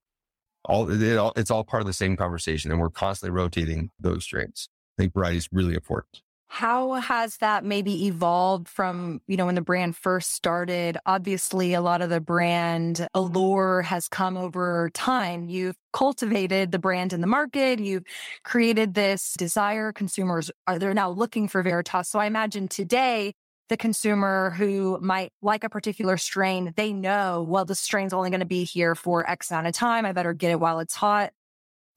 [0.66, 4.24] all, it, all it's all part of the same conversation and we're constantly rotating those
[4.24, 4.70] strains.
[4.98, 6.22] I think variety is really important.
[6.52, 10.98] How has that maybe evolved from, you know, when the brand first started?
[11.06, 15.48] Obviously, a lot of the brand allure has come over time.
[15.48, 17.80] You've cultivated the brand in the market.
[17.80, 18.04] You've
[18.44, 19.94] created this desire.
[19.94, 22.10] Consumers are, they're now looking for Veritas.
[22.10, 23.34] So I imagine today,
[23.70, 28.40] the consumer who might like a particular strain, they know, well, the strain's only going
[28.40, 30.04] to be here for X amount of time.
[30.04, 31.32] I better get it while it's hot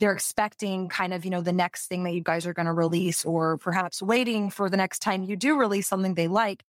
[0.02, 2.72] they're expecting kind of, you know, the next thing that you guys are going to
[2.72, 6.64] release or perhaps waiting for the next time you do release something they like.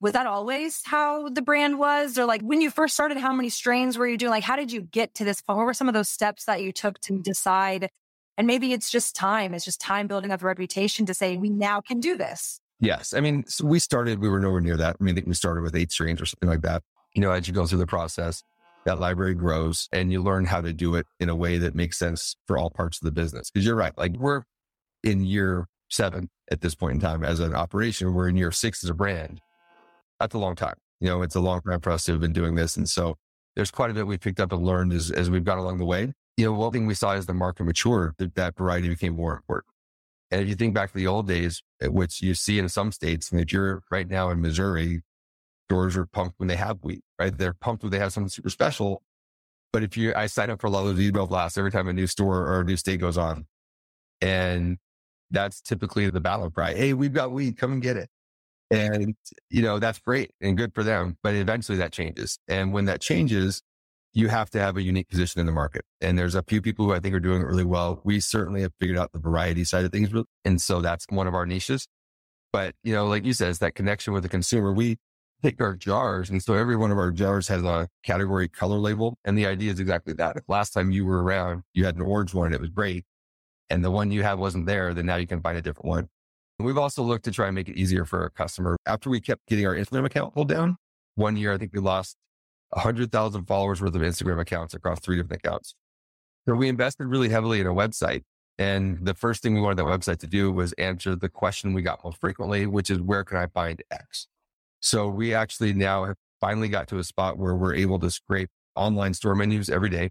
[0.00, 2.16] Was that always how the brand was?
[2.16, 4.30] Or like when you first started, how many strains were you doing?
[4.30, 5.58] Like, how did you get to this point?
[5.58, 7.90] What were some of those steps that you took to decide?
[8.38, 9.52] And maybe it's just time.
[9.52, 12.58] It's just time building up a reputation to say, we now can do this.
[12.80, 13.12] Yes.
[13.12, 14.96] I mean, so we started, we were nowhere near that.
[14.98, 16.82] I mean, we started with eight strains or something like that.
[17.12, 18.42] You know, as you go through the process,
[18.84, 21.98] that library grows and you learn how to do it in a way that makes
[21.98, 23.50] sense for all parts of the business.
[23.50, 23.96] Cause you're right.
[23.98, 24.42] Like we're
[25.02, 28.14] in year seven at this point in time as an operation.
[28.14, 29.40] We're in year six as a brand.
[30.20, 30.76] That's a long time.
[31.00, 32.76] You know, it's a long time for us to have been doing this.
[32.76, 33.16] And so
[33.54, 35.84] there's quite a bit we picked up and learned as, as we've gone along the
[35.84, 36.12] way.
[36.36, 39.34] You know, one thing we saw as the market matured, that, that variety became more
[39.34, 39.72] important.
[40.30, 43.32] And if you think back to the old days, which you see in some states,
[43.32, 45.02] and if you're right now in Missouri,
[45.68, 47.36] stores are pumped when they have wheat, right?
[47.36, 49.02] They're pumped when they have something super special.
[49.72, 51.92] But if you, I sign up for a lot of email blasts every time a
[51.92, 53.46] new store or a new state goes on.
[54.20, 54.78] And
[55.30, 56.74] that's typically the battle cry.
[56.74, 57.58] Hey, we've got wheat.
[57.58, 58.08] Come and get it.
[58.70, 59.14] And,
[59.50, 61.18] you know, that's great and good for them.
[61.22, 62.38] But eventually that changes.
[62.48, 63.62] And when that changes,
[64.14, 65.84] you have to have a unique position in the market.
[66.00, 68.00] And there's a few people who I think are doing it really well.
[68.04, 70.08] We certainly have figured out the variety side of things.
[70.46, 71.86] And so that's one of our niches.
[72.52, 74.72] But, you know, like you said, it's that connection with the consumer.
[74.72, 74.96] We,
[75.42, 76.30] take our jars.
[76.30, 79.18] And so every one of our jars has a category color label.
[79.24, 80.36] And the idea is exactly that.
[80.36, 83.04] If last time you were around, you had an orange one and it was great.
[83.70, 86.08] And the one you had wasn't there, then now you can find a different one.
[86.58, 88.76] And we've also looked to try and make it easier for our customer.
[88.86, 90.76] After we kept getting our Instagram account pulled down,
[91.14, 92.16] one year, I think we lost
[92.70, 95.74] 100,000 followers worth of Instagram accounts across three different accounts.
[96.48, 98.22] So we invested really heavily in a website.
[98.58, 101.82] And the first thing we wanted that website to do was answer the question we
[101.82, 104.26] got most frequently, which is where can I find X?
[104.80, 108.50] So we actually now have finally got to a spot where we're able to scrape
[108.76, 110.10] online store menus every day.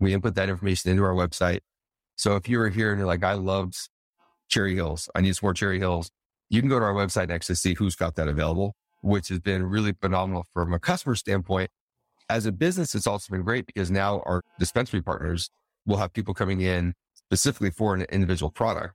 [0.00, 1.60] We input that information into our website.
[2.16, 3.74] So if you were here and you're like, I loved
[4.48, 6.10] Cherry Hills, I need some more Cherry Hills,
[6.50, 9.40] you can go to our website next to see who's got that available, which has
[9.40, 11.70] been really phenomenal from a customer standpoint.
[12.28, 15.50] As a business, it's also been great because now our dispensary partners
[15.86, 18.94] will have people coming in specifically for an individual product,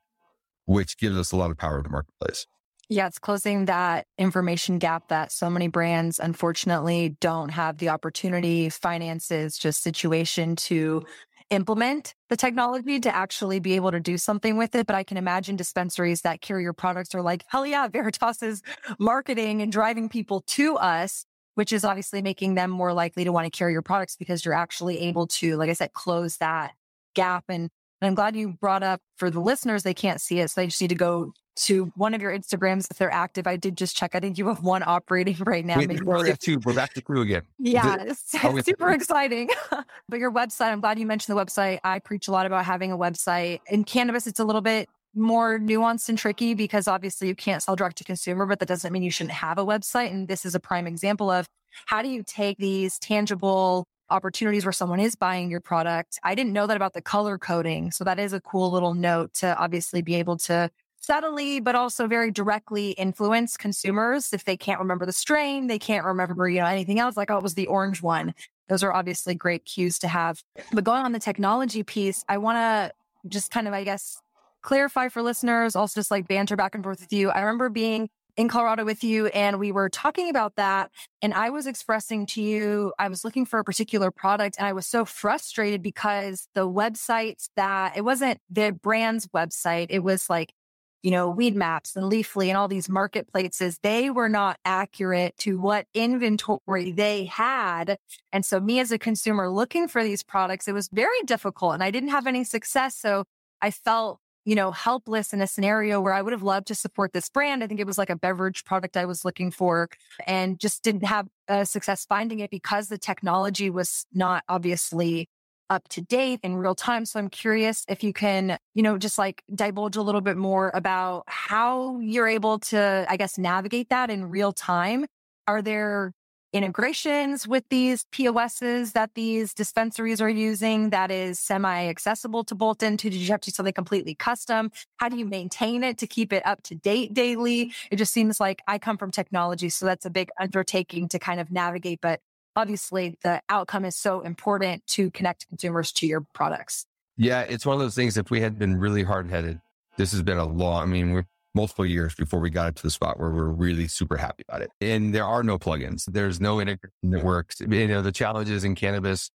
[0.65, 2.47] which gives us a lot of power in the marketplace.
[2.91, 8.69] Yeah, it's closing that information gap that so many brands unfortunately don't have the opportunity,
[8.69, 11.05] finances, just situation to
[11.51, 14.87] implement the technology to actually be able to do something with it.
[14.87, 18.63] But I can imagine dispensaries that carry your products are like, hell yeah, Veritas is
[18.99, 23.45] marketing and driving people to us, which is obviously making them more likely to want
[23.45, 26.71] to carry your products because you're actually able to, like I said, close that
[27.13, 27.45] gap.
[27.49, 27.69] And,
[28.01, 30.49] and I'm glad you brought up for the listeners, they can't see it.
[30.49, 33.45] So they just need to go to one of your Instagrams if they're active.
[33.45, 34.15] I did just check.
[34.15, 35.77] I think you have one operating right now.
[35.77, 36.59] We only have two.
[36.63, 37.43] We're back to crew again.
[37.57, 39.49] Yeah, it's oh, super exciting.
[40.09, 41.79] but your website, I'm glad you mentioned the website.
[41.83, 43.59] I preach a lot about having a website.
[43.67, 47.75] In cannabis, it's a little bit more nuanced and tricky because obviously you can't sell
[47.75, 50.11] direct to consumer, but that doesn't mean you shouldn't have a website.
[50.11, 51.45] And this is a prime example of
[51.85, 56.19] how do you take these tangible opportunities where someone is buying your product.
[56.23, 57.91] I didn't know that about the color coding.
[57.91, 60.69] So that is a cool little note to obviously be able to
[61.09, 64.31] subtly, but also very directly influence consumers.
[64.31, 67.17] If they can't remember the strain, they can't remember, you know, anything else.
[67.17, 68.35] Like, oh, it was the orange one.
[68.67, 70.43] Those are obviously great cues to have.
[70.71, 72.91] But going on the technology piece, I want to
[73.27, 74.21] just kind of, I guess,
[74.61, 77.31] clarify for listeners, also just like banter back and forth with you.
[77.31, 80.91] I remember being in Colorado with you and we were talking about that.
[81.23, 84.73] And I was expressing to you, I was looking for a particular product and I
[84.73, 90.53] was so frustrated because the websites that it wasn't the brand's website, it was like,
[91.01, 95.85] you know, Weedmaps and Leafly and all these marketplaces, they were not accurate to what
[95.93, 97.97] inventory they had.
[98.33, 101.83] And so, me as a consumer looking for these products, it was very difficult and
[101.83, 102.95] I didn't have any success.
[102.95, 103.23] So,
[103.61, 107.13] I felt you know, helpless in a scenario where I would have loved to support
[107.13, 107.63] this brand.
[107.63, 109.89] I think it was like a beverage product I was looking for
[110.25, 115.29] and just didn't have a success finding it because the technology was not obviously
[115.69, 117.05] up to date in real time.
[117.05, 120.71] So I'm curious if you can, you know, just like divulge a little bit more
[120.73, 125.05] about how you're able to, I guess, navigate that in real time.
[125.47, 126.13] Are there
[126.51, 132.81] integrations with these POSs that these dispensaries are using that is semi accessible to bolt
[132.81, 133.09] into?
[133.09, 134.71] Did you have to do something completely custom?
[134.97, 137.73] How do you maintain it to keep it up to date daily?
[137.91, 139.69] It just seems like I come from technology.
[139.69, 141.99] So that's a big undertaking to kind of navigate.
[142.01, 142.21] But
[142.55, 146.85] obviously, the outcome is so important to connect consumers to your products.
[147.17, 148.17] Yeah, it's one of those things.
[148.17, 149.59] If we had been really hard headed,
[149.97, 152.83] this has been a long, I mean, we're multiple years before we got it to
[152.83, 154.71] the spot where we're really super happy about it.
[154.79, 156.05] And there are no plugins.
[156.05, 157.59] There's no integration that works.
[157.59, 159.31] You know, the challenges in cannabis,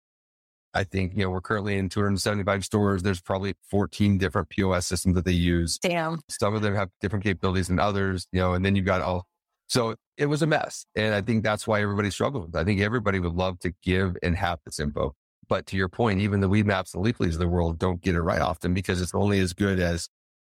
[0.74, 3.04] I think, you know, we're currently in 275 stores.
[3.04, 5.78] There's probably 14 different POS systems that they use.
[5.80, 6.22] Damn.
[6.30, 9.26] Some of them have different capabilities than others, you know, and then you've got all.
[9.68, 10.86] So it was a mess.
[10.96, 12.56] And I think that's why everybody struggled.
[12.56, 15.16] I think everybody would love to give and have this info.
[15.50, 18.22] But to your point, even the Weedmaps and Leaflys of the world don't get it
[18.22, 20.10] right often because it's only as good as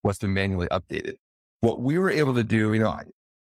[0.01, 1.15] what's been manually updated
[1.65, 3.05] what we were able to do, you know, I,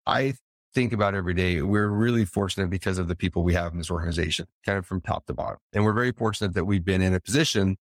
[0.06, 0.34] I
[0.74, 1.62] think about every day.
[1.62, 5.02] We're really fortunate because of the people we have in this organization, kind of from
[5.02, 5.58] top to bottom.
[5.74, 7.78] And we're very fortunate that we've been in a position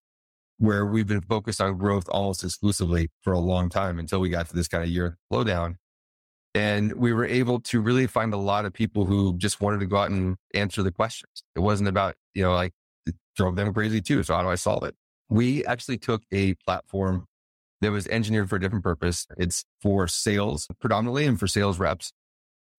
[0.57, 4.49] where we've been focused on growth almost exclusively for a long time until we got
[4.49, 5.75] to this kind of year slowdown.
[6.57, 9.85] And we were able to really find a lot of people who just wanted to
[9.85, 11.43] go out and answer the questions.
[11.55, 12.73] It wasn't about, you know, like
[13.35, 14.23] drove them crazy too.
[14.23, 14.95] So how do I solve it?
[15.29, 17.27] We actually took a platform
[17.81, 19.27] that was engineered for a different purpose.
[19.37, 22.11] It's for sales predominantly and for sales reps.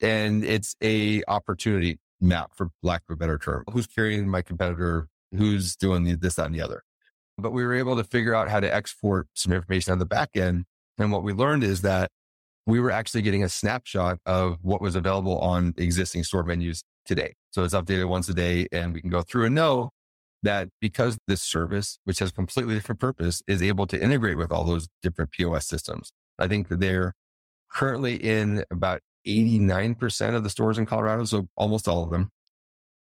[0.00, 3.62] And it's a opportunity map for lack of a better term.
[3.70, 5.06] Who's carrying my competitor?
[5.30, 6.82] Who's doing this, that, and the other?
[7.36, 10.30] But we were able to figure out how to export some information on the back
[10.34, 10.64] end.
[10.98, 12.10] And what we learned is that
[12.68, 17.34] we were actually getting a snapshot of what was available on existing store menus today.
[17.50, 19.90] So it's updated once a day and we can go through and know
[20.42, 24.64] that because this service, which has completely different purpose, is able to integrate with all
[24.64, 26.12] those different POS systems.
[26.38, 27.14] I think that they're
[27.72, 31.24] currently in about 89% of the stores in Colorado.
[31.24, 32.28] So almost all of them.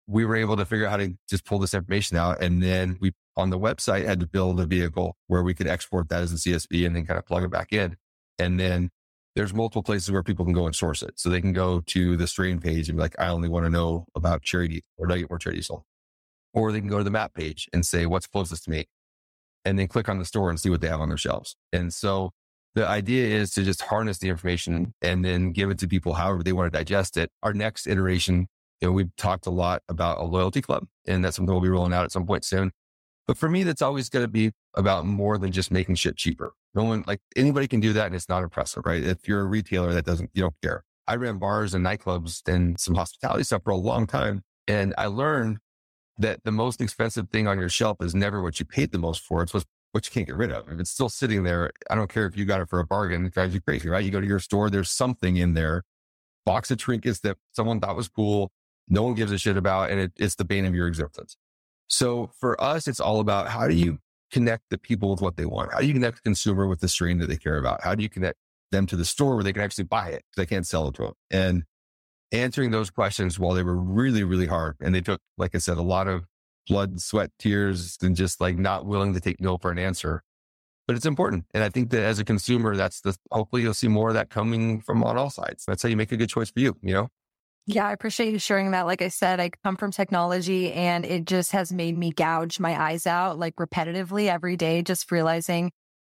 [0.08, 2.42] We were able to figure out how to just pull this information out.
[2.42, 6.08] And then we on the website had to build a vehicle where we could export
[6.08, 7.98] that as a CSV and then kind of plug it back in.
[8.40, 8.92] And then
[9.38, 11.14] there's multiple places where people can go and source it.
[11.16, 13.70] So they can go to the strain page and be like, I only want to
[13.70, 15.86] know about cherry diesel or nugget more cherry diesel
[16.56, 18.86] or they can go to the map page and say, what's closest to me?
[19.64, 21.56] And then click on the store and see what they have on their shelves.
[21.72, 22.32] And so
[22.74, 26.42] the idea is to just harness the information and then give it to people however
[26.42, 27.30] they want to digest it.
[27.44, 28.48] Our next iteration,
[28.82, 31.70] you know, we've talked a lot about a loyalty club and that's something we'll be
[31.70, 32.72] rolling out at some point soon.
[33.28, 36.54] But for me, that's always going to be about more than just making shit cheaper.
[36.78, 39.04] No one, like anybody can do that and it's not impressive, right?
[39.04, 40.84] If you're a retailer that doesn't, you don't care.
[41.08, 44.44] I ran bars and nightclubs and some hospitality stuff for a long time.
[44.68, 45.58] And I learned
[46.20, 49.22] that the most expensive thing on your shelf is never what you paid the most
[49.22, 49.42] for.
[49.42, 50.70] It's what, you can't get rid of.
[50.70, 53.26] If it's still sitting there, I don't care if you got it for a bargain,
[53.26, 54.06] it drives you crazy, right?
[54.06, 55.82] You go to your store, there's something in there,
[56.46, 58.52] box of trinkets that someone thought was cool.
[58.88, 61.38] No one gives a shit about, and it, it's the bane of your existence.
[61.88, 63.98] So for us, it's all about how do you
[64.32, 65.74] connect the people with what they want?
[65.74, 67.84] How do you connect the consumer with the strain that they care about?
[67.84, 68.38] How do you connect
[68.72, 70.24] them to the store where they can actually buy it?
[70.36, 71.14] They can't sell it to them.
[71.32, 71.64] And
[72.32, 74.76] answering those questions while they were really, really hard.
[74.82, 76.26] And they took, like I said, a lot of
[76.68, 80.24] blood, sweat, tears, and just like not willing to take no for an answer.
[80.86, 81.46] But it's important.
[81.54, 84.30] And I think that as a consumer, that's the, hopefully you'll see more of that
[84.30, 85.66] coming from on all sides.
[85.66, 87.10] That's how you make a good choice for you, you know?
[87.70, 88.86] Yeah, I appreciate you sharing that.
[88.86, 92.82] Like I said, I come from technology and it just has made me gouge my
[92.82, 95.72] eyes out like repetitively every day, just realizing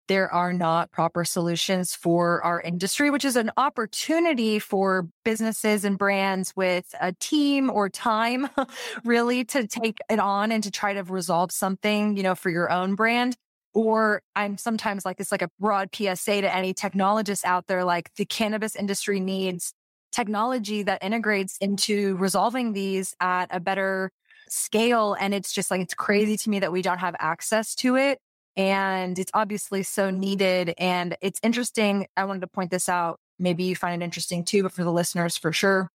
[0.09, 5.99] there are not proper solutions for our industry, which is an opportunity for businesses and
[5.99, 8.49] brands with a team or time
[9.05, 12.73] really to take it on and to try to resolve something, you know, for your
[12.73, 13.37] own brand.
[13.75, 18.11] Or I'm sometimes like, it's like a broad PSA to any technologists out there, like
[18.17, 19.73] the cannabis industry needs
[20.13, 24.11] technology that integrates into resolving these at a better
[24.49, 25.15] scale.
[25.19, 28.19] And it's just like, it's crazy to me that we don't have access to it.
[28.57, 30.75] And it's obviously so needed.
[30.79, 32.07] And it's interesting.
[32.17, 33.21] I wanted to point this out.
[33.39, 35.91] Maybe you find it interesting too, but for the listeners, for sure.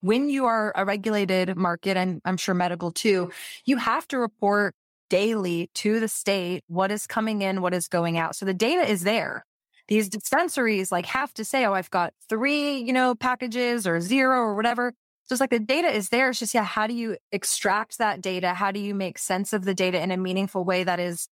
[0.00, 3.32] When you are a regulated market, and I'm sure medical too,
[3.64, 4.74] you have to report
[5.10, 8.36] daily to the state what is coming in, what is going out.
[8.36, 9.44] So the data is there
[9.88, 14.38] these dispensaries like have to say, oh, I've got three, you know, packages or zero
[14.38, 14.92] or whatever.
[15.26, 16.30] So it's like the data is there.
[16.30, 18.54] It's just, yeah, how do you extract that data?
[18.54, 21.28] How do you make sense of the data in a meaningful way that is,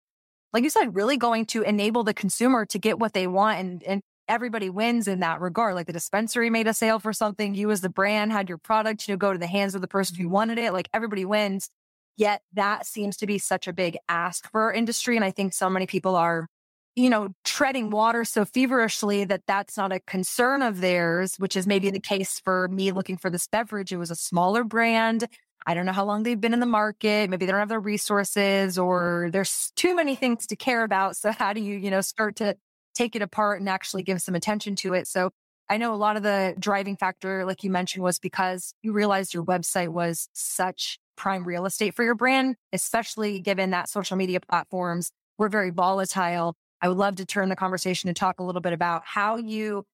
[0.53, 3.83] like you said, really going to enable the consumer to get what they want and,
[3.85, 5.75] and everybody wins in that regard.
[5.75, 7.55] Like the dispensary made a sale for something.
[7.55, 9.89] You as the brand had your product, you know, go to the hands of the
[9.89, 10.73] person who wanted it.
[10.73, 11.69] Like everybody wins.
[12.17, 15.17] Yet that seems to be such a big ask for our industry.
[15.17, 16.49] And I think so many people are
[16.95, 21.66] you know, treading water so feverishly that that's not a concern of theirs, which is
[21.66, 23.93] maybe the case for me looking for this beverage.
[23.93, 25.26] It was a smaller brand.
[25.66, 27.30] I don't know how long they've been in the market.
[27.30, 31.16] Maybe they don't have the resources or there's too many things to care about.
[31.22, 32.57] So how do you, you know, start to
[32.95, 35.07] take it apart and actually give some attention to it?
[35.07, 35.30] So
[35.68, 39.32] I know a lot of the driving factor, like you mentioned, was because you realized
[39.32, 44.40] your website was such prime real estate for your brand, especially given that social media
[44.40, 48.61] platforms were very volatile I would love to turn the conversation and talk a little
[48.61, 49.87] bit about how you,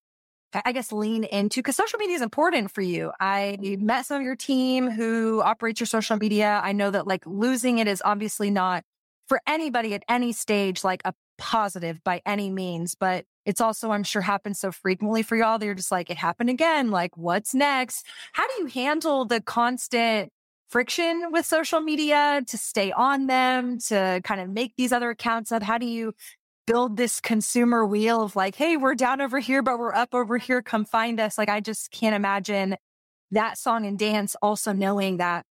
[0.64, 3.12] I guess, lean into because social media is important for you.
[3.20, 3.84] I mm-hmm.
[3.84, 6.61] met some of your team who operates your social media.
[6.64, 8.82] I know that like losing it is obviously not
[9.28, 14.03] for anybody at any stage like a positive by any means, but it's also, I'm
[14.05, 16.91] sure, happens so frequently for y'all that you're just like, it happened again.
[16.91, 18.07] Like, what's next?
[18.32, 20.30] How do you handle the constant
[20.68, 25.51] friction with social media to stay on them, to kind of make these other accounts
[25.51, 25.62] up?
[25.62, 26.12] How do you
[26.69, 30.37] build this consumer wheel of like, hey, we're down over here, but we're up over
[30.37, 30.61] here.
[30.61, 31.39] Come find us.
[31.39, 32.77] Like, I just can't imagine
[33.31, 35.47] that song and dance also knowing that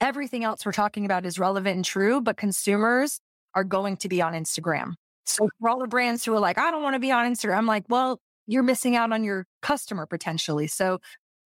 [0.00, 3.18] everything else we're talking about is relevant and true, but consumers
[3.56, 4.94] are going to be on Instagram.
[5.26, 7.58] So for all the brands who are like, I don't want to be on Instagram,
[7.58, 10.68] I'm like, well, you're missing out on your customer potentially.
[10.68, 11.00] So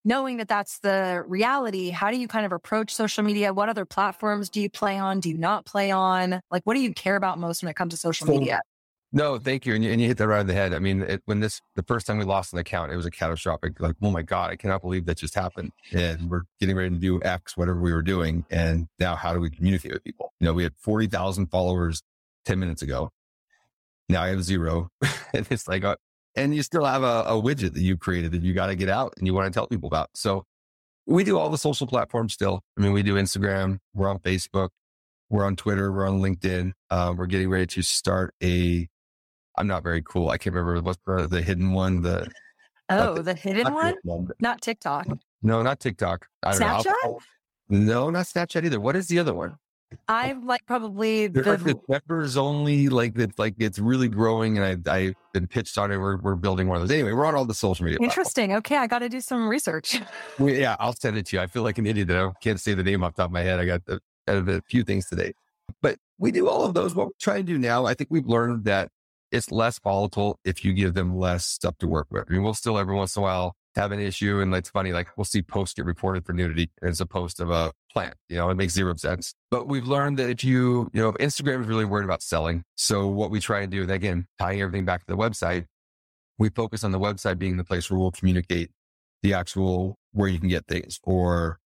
[0.04, 3.54] knowing that that's the reality, how do you kind of approach social media?
[3.54, 5.20] What other platforms do you play on?
[5.20, 6.40] Do you not play on?
[6.50, 8.60] Like, what do you care about most when it comes to social media?
[9.16, 9.76] No, thank you.
[9.76, 10.74] And you, and you hit that right on the head.
[10.74, 13.12] I mean, it, when this, the first time we lost an account, it was a
[13.12, 15.70] catastrophic, like, oh my God, I cannot believe that just happened.
[15.92, 18.44] And we're getting ready to do X, whatever we were doing.
[18.50, 20.32] And now how do we communicate with people?
[20.40, 22.02] You know, we had 40,000 followers
[22.44, 23.12] 10 minutes ago.
[24.08, 24.88] Now I have zero.
[25.32, 25.94] and it's like, uh,
[26.34, 28.88] and you still have a, a widget that you created that you got to get
[28.88, 30.10] out and you want to tell people about.
[30.14, 30.44] So
[31.06, 32.62] we do all the social platforms still.
[32.76, 34.70] I mean, we do Instagram, we're on Facebook,
[35.30, 36.72] we're on Twitter, we're on LinkedIn.
[36.90, 38.88] Uh, we're getting ready to start a
[39.56, 40.30] I'm not very cool.
[40.30, 42.02] I can't remember what's the, the hidden one.
[42.02, 42.28] The
[42.88, 45.06] oh, the, the, hidden one, one not TikTok.
[45.42, 46.26] No, not TikTok.
[46.42, 46.92] I don't Snapchat?
[47.04, 47.18] know.
[47.68, 48.80] no, not Snapchat either.
[48.80, 49.56] What is the other one?
[50.08, 54.92] I'm like probably the like members only, like that, like it's really growing, and I
[54.92, 55.98] I've been pitched on it.
[55.98, 56.94] We're we're building one of those.
[56.94, 57.98] Anyway, we're on all the social media.
[58.00, 58.48] Interesting.
[58.48, 58.66] Platforms.
[58.66, 60.00] Okay, I got to do some research.
[60.38, 61.42] we, yeah, I'll send it to you.
[61.42, 63.42] I feel like an idiot I can't say the name off the top of my
[63.42, 63.60] head.
[63.60, 65.32] I got the, a few things today,
[65.80, 66.94] but we do all of those.
[66.94, 68.90] What we're trying to do now, I think we've learned that
[69.34, 72.24] it's less volatile if you give them less stuff to work with.
[72.28, 74.40] I mean, we'll still every once in a while have an issue.
[74.40, 77.50] And it's funny, like we'll see posts get reported for nudity as a post of
[77.50, 78.14] a plant.
[78.28, 79.34] You know, it makes zero sense.
[79.50, 82.62] But we've learned that if you, you know, Instagram is really worried about selling.
[82.76, 85.66] So what we try and do, again, tying everything back to the website,
[86.38, 88.70] we focus on the website being the place where we'll communicate
[89.22, 91.58] the actual where you can get things or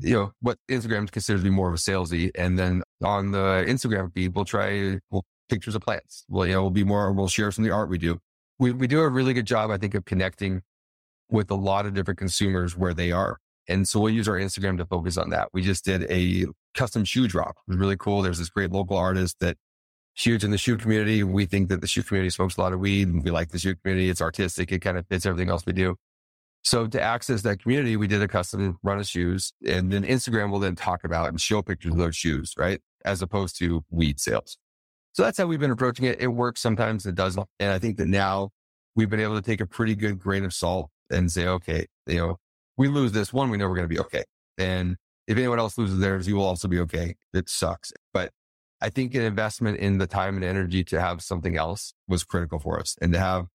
[0.00, 2.30] you know what Instagram considers to be more of a salesy.
[2.34, 6.24] And then on the Instagram feed, we'll try we'll pictures of plants.
[6.28, 8.20] Well, you know, we'll be more, we'll share some of the art we do.
[8.58, 10.62] We, we do a really good job, I think, of connecting
[11.30, 13.38] with a lot of different consumers where they are.
[13.68, 15.48] And so we'll use our Instagram to focus on that.
[15.52, 17.56] We just did a custom shoe drop.
[17.66, 18.22] It was really cool.
[18.22, 19.56] There's this great local artist that
[20.14, 21.22] huge in the shoe community.
[21.22, 23.58] We think that the shoe community smokes a lot of weed and we like the
[23.58, 24.08] shoe community.
[24.08, 24.72] It's artistic.
[24.72, 25.96] It kind of fits everything else we do.
[26.62, 30.50] So to access that community, we did a custom run of shoes and then Instagram
[30.50, 32.80] will then talk about and show pictures of those shoes, right?
[33.04, 34.58] As opposed to weed sales.
[35.12, 36.20] So that's how we've been approaching it.
[36.20, 37.46] It works sometimes, it doesn't.
[37.58, 38.50] And I think that now
[38.94, 42.18] we've been able to take a pretty good grain of salt and say, okay, you
[42.18, 42.36] know,
[42.76, 44.24] we lose this one, we know we're going to be okay.
[44.58, 44.96] And
[45.26, 47.16] if anyone else loses theirs, you will also be okay.
[47.34, 47.92] It sucks.
[48.12, 48.30] But
[48.80, 52.58] I think an investment in the time and energy to have something else was critical
[52.58, 53.46] for us and to have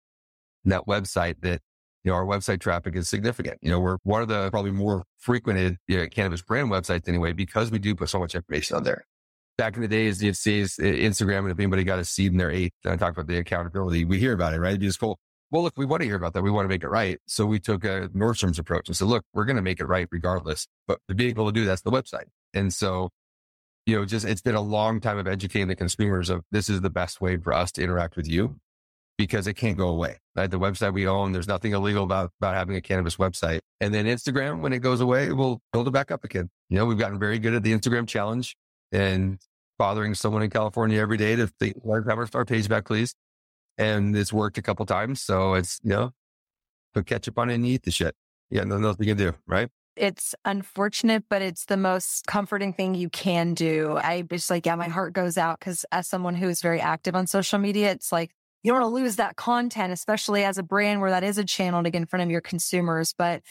[0.65, 1.61] that website that,
[2.05, 3.59] you know, our website traffic is significant.
[3.63, 7.33] You know, we're one of the probably more frequented you know, cannabis brand websites anyway,
[7.33, 9.07] because we do put so much information on there.
[9.59, 12.51] Back in the days, you'd see Instagram, and if anybody got a seed in their
[12.51, 14.71] eighth, and I talked about the accountability, we hear about it, right?
[14.71, 15.19] It'd be just cool.
[15.51, 16.43] Well, look, we want to hear about that.
[16.43, 17.19] We want to make it right.
[17.27, 20.09] So we took a Nordstrom's approach and said, look, we're going to make it right
[20.11, 20.67] regardless.
[20.89, 22.25] But to be able to do that's the website.
[22.55, 23.11] And so,
[23.85, 26.81] you know, just it's been a long time of educating the consumers of this is
[26.81, 28.57] the best way for us to interact with you
[29.19, 30.21] because it can't go away.
[30.35, 30.51] Right?
[30.51, 33.61] The website we own, there's nothing illegal about, about having a cannabis website.
[33.79, 36.49] And then Instagram, when it goes away, we'll build it back up again.
[36.71, 38.57] You know, we've gotten very good at the Instagram challenge
[38.93, 39.39] and
[39.79, 41.77] bothering someone in California every day to think,
[42.09, 43.17] have our page back, please
[43.79, 45.21] and it's worked a couple times.
[45.21, 46.13] So it's, you know,
[46.95, 48.15] put ketchup on it and eat the shit.
[48.51, 49.69] Yeah, nothing else we can do, right?
[49.97, 53.97] It's unfortunate, but it's the most comforting thing you can do.
[53.97, 57.15] I just like, yeah, my heart goes out because as someone who is very active
[57.15, 58.31] on social media, it's like,
[58.63, 61.45] you don't want to lose that content, especially as a brand where that is a
[61.45, 63.13] channel to get in front of your consumers.
[63.17, 63.43] But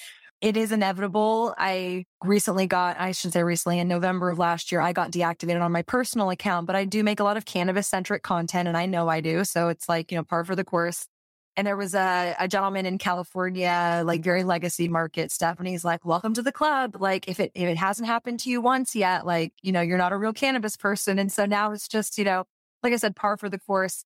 [0.42, 1.54] it is inevitable.
[1.58, 5.62] I recently got, I should say recently in November of last year, I got deactivated
[5.62, 8.76] on my personal account, but I do make a lot of cannabis centric content and
[8.76, 9.46] I know I do.
[9.46, 11.08] So it's like, you know, par for the course.
[11.56, 15.60] And there was a, a gentleman in California, like very legacy market stuff.
[15.60, 16.98] And he's like, welcome to the club.
[17.00, 19.98] Like if it, if it hasn't happened to you once yet, like, you know, you're
[19.98, 21.20] not a real cannabis person.
[21.20, 22.46] And so now it's just, you know,
[22.82, 24.06] like I said, par for the course.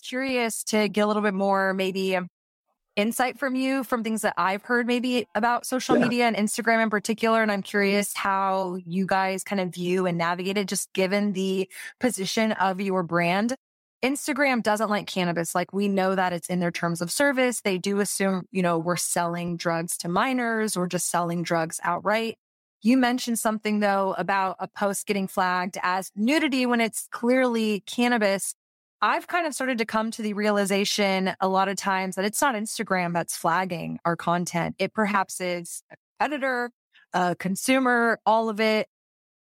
[0.00, 2.28] curious to get a little bit more, maybe um,
[2.96, 6.04] insight from you from things that I've heard maybe about social yeah.
[6.04, 7.42] media and Instagram in particular.
[7.42, 11.68] And I'm curious how you guys kind of view and navigate it, just given the
[12.00, 13.54] position of your brand.
[14.04, 15.54] Instagram doesn't like cannabis.
[15.54, 17.62] Like we know that it's in their terms of service.
[17.62, 22.36] They do assume, you know, we're selling drugs to minors or just selling drugs outright.
[22.82, 28.54] You mentioned something though about a post getting flagged as nudity when it's clearly cannabis.
[29.04, 32.40] I've kind of started to come to the realization a lot of times that it's
[32.40, 34.76] not Instagram that's flagging our content.
[34.78, 36.70] It perhaps is a competitor,
[37.12, 38.88] a consumer, all of it.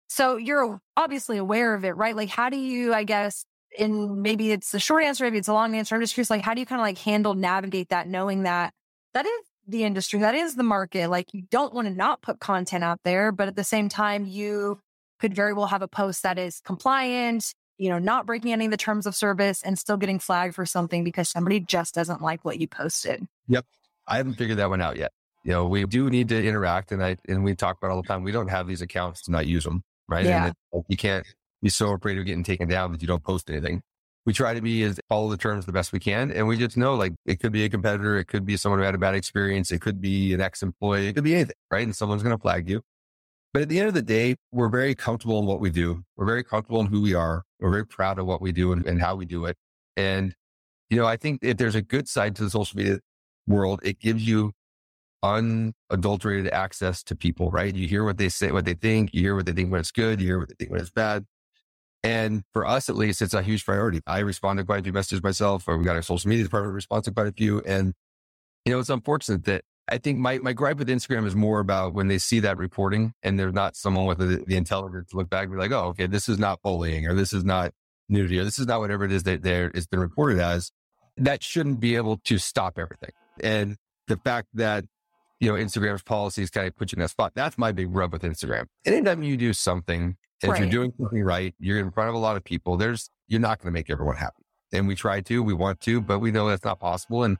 [0.08, 2.16] So you're obviously aware of it, right?
[2.16, 3.44] Like, how do you, I guess,
[3.76, 5.94] in maybe it's a short answer, maybe it's a long answer.
[5.94, 8.72] I'm just curious, like, how do you kind of like handle, navigate that, knowing that
[9.12, 11.10] that is the industry, that is the market.
[11.10, 14.24] Like, you don't want to not put content out there, but at the same time,
[14.24, 14.80] you
[15.18, 18.70] could very well have a post that is compliant, you know, not breaking any of
[18.70, 22.44] the terms of service and still getting flagged for something because somebody just doesn't like
[22.44, 23.26] what you posted.
[23.48, 23.64] Yep.
[24.06, 25.12] I haven't figured that one out yet.
[25.44, 28.06] You know, we do need to interact and I, and we talk about all the
[28.06, 28.22] time.
[28.22, 29.82] We don't have these accounts to not use them.
[30.08, 30.26] Right.
[30.26, 30.46] Yeah.
[30.46, 31.26] And it, you can't
[31.62, 33.80] be so afraid of getting taken down that you don't post anything.
[34.26, 36.30] We try to be as follow the terms the best we can.
[36.30, 38.18] And we just know like it could be a competitor.
[38.18, 39.72] It could be someone who had a bad experience.
[39.72, 41.08] It could be an ex employee.
[41.08, 41.56] It could be anything.
[41.70, 41.84] Right.
[41.84, 42.82] And someone's going to flag you.
[43.52, 46.04] But at the end of the day, we're very comfortable in what we do.
[46.16, 47.42] We're very comfortable in who we are.
[47.58, 49.56] We're very proud of what we do and, and how we do it.
[49.96, 50.34] And,
[50.88, 53.00] you know, I think if there's a good side to the social media
[53.46, 54.52] world, it gives you
[55.22, 57.74] unadulterated access to people, right?
[57.74, 59.12] You hear what they say, what they think.
[59.12, 60.20] You hear what they think when it's good.
[60.20, 61.26] You hear what they think when it's bad.
[62.02, 64.00] And for us, at least, it's a huge priority.
[64.06, 66.80] I respond to quite a few messages myself, or we got our social media department
[66.88, 67.60] to quite a few.
[67.60, 67.92] And,
[68.64, 71.94] you know, it's unfortunate that I think my, my gripe with Instagram is more about
[71.94, 75.28] when they see that reporting and there's not someone with the, the intelligence to look
[75.28, 77.72] back and be like, oh, okay, this is not bullying or this is not
[78.08, 80.70] nudity or this is not whatever it is that there it's been reported as.
[81.16, 83.10] That shouldn't be able to stop everything.
[83.42, 83.76] And
[84.06, 84.84] the fact that,
[85.40, 88.12] you know, Instagram's policies kind of put you in that spot, that's my big rub
[88.12, 88.66] with Instagram.
[88.84, 90.52] Anytime you do something, right.
[90.52, 93.40] if you're doing something right, you're in front of a lot of people, there's, you're
[93.40, 94.44] not going to make everyone happy.
[94.72, 97.24] And we try to, we want to, but we know that's not possible.
[97.24, 97.38] And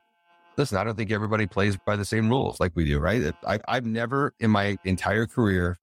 [0.57, 3.33] listen, I don't think everybody plays by the same rules like we do, right?
[3.45, 5.79] I, have never in my entire career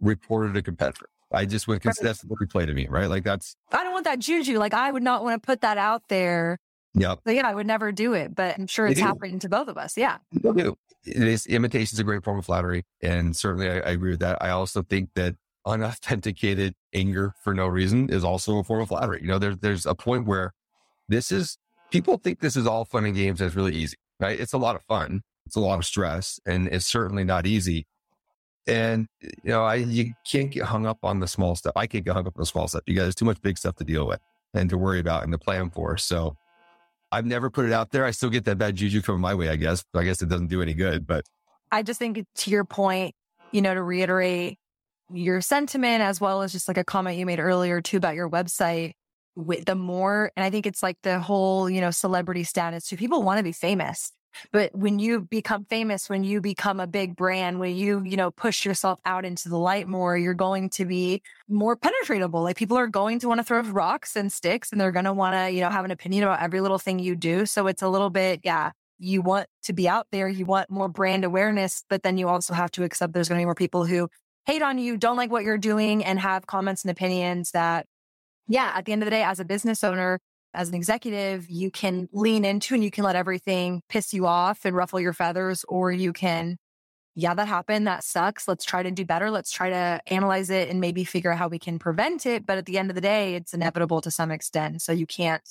[0.00, 1.06] reported a competitor.
[1.32, 3.08] I just would consider that's what we play to me, right?
[3.08, 3.56] Like that's.
[3.72, 4.58] I don't want that juju.
[4.58, 6.58] Like I would not want to put that out there.
[6.94, 7.20] Yep.
[7.26, 9.76] So yeah, I would never do it, but I'm sure it's happening to both of
[9.76, 9.96] us.
[9.96, 10.18] Yeah.
[10.32, 10.76] People do.
[11.04, 14.20] It is imitation is a great form of flattery, and certainly I, I agree with
[14.20, 14.38] that.
[14.40, 15.34] I also think that
[15.66, 19.20] unauthenticated anger for no reason is also a form of flattery.
[19.20, 20.52] You know, there's there's a point where
[21.08, 21.58] this is
[21.90, 24.38] people think this is all fun and games it's really easy right?
[24.38, 25.22] It's a lot of fun.
[25.46, 27.86] It's a lot of stress and it's certainly not easy.
[28.66, 31.74] And, you know, I, you can't get hung up on the small stuff.
[31.76, 32.82] I can't get hung up on the small stuff.
[32.86, 34.20] You guys, too much big stuff to deal with
[34.54, 35.96] and to worry about and to plan for.
[35.96, 36.36] So
[37.12, 38.04] I've never put it out there.
[38.04, 39.84] I still get that bad juju coming my way, I guess.
[39.94, 41.24] I guess it doesn't do any good, but
[41.70, 43.14] I just think to your point,
[43.52, 44.58] you know, to reiterate
[45.12, 48.28] your sentiment as well as just like a comment you made earlier too about your
[48.28, 48.92] website
[49.36, 52.96] with the more and i think it's like the whole you know celebrity status too
[52.96, 54.10] people want to be famous
[54.52, 58.30] but when you become famous when you become a big brand when you you know
[58.30, 62.76] push yourself out into the light more you're going to be more penetratable like people
[62.76, 65.50] are going to want to throw rocks and sticks and they're going to want to
[65.50, 68.10] you know have an opinion about every little thing you do so it's a little
[68.10, 72.16] bit yeah you want to be out there you want more brand awareness but then
[72.16, 74.08] you also have to accept there's going to be more people who
[74.46, 77.86] hate on you, don't like what you're doing, and have comments and opinions that,
[78.48, 80.18] yeah, at the end of the day, as a business owner,
[80.54, 84.64] as an executive, you can lean into and you can let everything piss you off
[84.64, 86.56] and ruffle your feathers, or you can,
[87.14, 87.86] yeah, that happened.
[87.86, 88.48] That sucks.
[88.48, 89.30] Let's try to do better.
[89.30, 92.46] Let's try to analyze it and maybe figure out how we can prevent it.
[92.46, 94.82] But at the end of the day, it's inevitable to some extent.
[94.82, 95.42] So you can't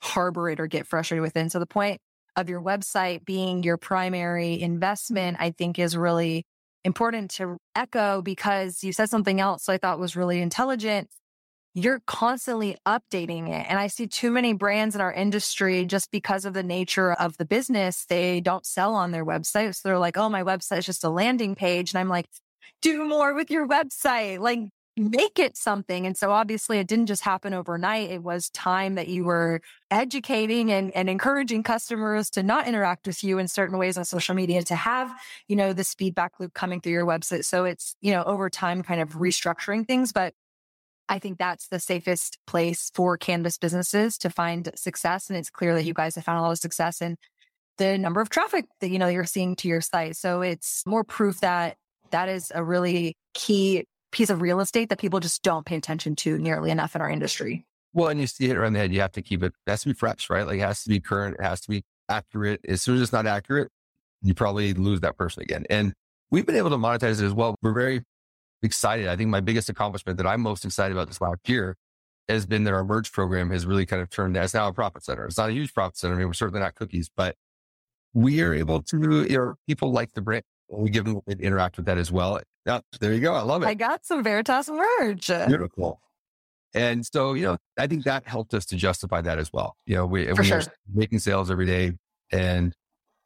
[0.00, 1.50] harbor it or get frustrated within.
[1.50, 2.00] So the point
[2.36, 6.44] of your website being your primary investment, I think is really
[6.84, 11.08] important to echo because you said something else I thought was really intelligent.
[11.74, 13.66] You're constantly updating it.
[13.68, 17.36] And I see too many brands in our industry just because of the nature of
[17.36, 19.74] the business, they don't sell on their website.
[19.76, 21.92] So they're like, oh, my website is just a landing page.
[21.92, 22.26] And I'm like,
[22.82, 24.40] do more with your website.
[24.40, 24.60] Like,
[24.98, 26.06] make it something.
[26.06, 28.10] And so obviously it didn't just happen overnight.
[28.10, 29.60] It was time that you were
[29.90, 34.34] educating and, and encouraging customers to not interact with you in certain ways on social
[34.34, 35.12] media to have,
[35.46, 37.44] you know, this feedback loop coming through your website.
[37.44, 40.12] So it's, you know, over time kind of restructuring things.
[40.12, 40.34] But
[41.08, 45.28] I think that's the safest place for cannabis businesses to find success.
[45.28, 47.16] And it's clear that you guys have found a lot of success in
[47.78, 50.16] the number of traffic that, you know, you're seeing to your site.
[50.16, 51.76] So it's more proof that
[52.10, 56.16] that is a really key piece of real estate that people just don't pay attention
[56.16, 57.64] to nearly enough in our industry.
[57.92, 59.82] Well, and you see it around the head, you have to keep it, it has
[59.82, 60.46] to be fresh, right?
[60.46, 62.60] Like it has to be current, it has to be accurate.
[62.68, 63.70] As soon as it's not accurate,
[64.22, 65.64] you probably lose that person again.
[65.70, 65.92] And
[66.30, 67.54] we've been able to monetize it as well.
[67.62, 68.02] We're very
[68.62, 69.08] excited.
[69.08, 71.76] I think my biggest accomplishment that I'm most excited about this last year
[72.28, 75.04] has been that our merch program has really kind of turned as now a profit
[75.04, 75.24] center.
[75.26, 76.14] It's not a huge profit center.
[76.14, 77.36] I mean, we're certainly not cookies, but
[78.12, 80.44] we are able to, you know, people like the brand.
[80.70, 82.40] We give them to interact with that as well.
[82.66, 83.32] Yeah, there you go.
[83.34, 83.66] I love it.
[83.66, 85.28] I got some Veritas merch.
[85.28, 86.00] Beautiful.
[86.74, 89.76] And so, you know, I think that helped us to justify that as well.
[89.86, 90.62] You know, we, For sure.
[90.92, 91.92] making sales every day.
[92.30, 92.74] And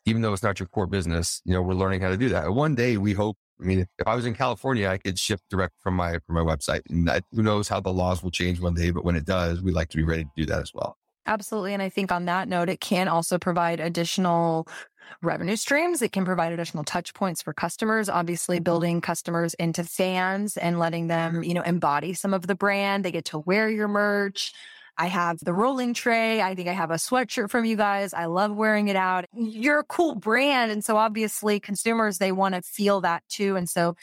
[0.06, 2.52] even though it's not your core business, you know, we're learning how to do that.
[2.52, 5.74] One day we hope, I mean, if I was in California, I could ship direct
[5.80, 8.74] from my, from my website and I, who knows how the laws will change one
[8.74, 10.96] day, but when it does, we like to be ready to do that as well.
[11.26, 11.72] Absolutely.
[11.72, 14.66] And I think on that note, it can also provide additional
[15.22, 16.02] revenue streams.
[16.02, 18.64] It can provide additional touch points for customers, obviously mm-hmm.
[18.64, 23.04] building customers into fans and letting them, you know, embody some of the brand.
[23.04, 24.52] They get to wear your merch.
[24.98, 26.42] I have the rolling tray.
[26.42, 28.12] I think I have a sweatshirt from you guys.
[28.12, 29.24] I love wearing it out.
[29.34, 30.70] You're a cool brand.
[30.70, 33.56] And so obviously consumers, they want to feel that too.
[33.56, 33.96] And so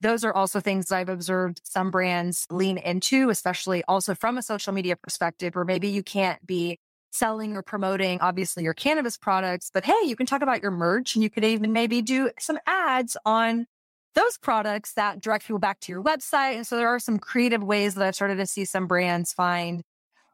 [0.00, 4.72] those are also things I've observed some brands lean into, especially also from a social
[4.72, 6.78] media perspective, where maybe you can't be
[7.10, 11.14] selling or promoting obviously your cannabis products, but hey, you can talk about your merch
[11.14, 13.66] and you could even maybe do some ads on
[14.14, 16.56] those products that direct people back to your website.
[16.56, 19.82] And so there are some creative ways that I've started to see some brands find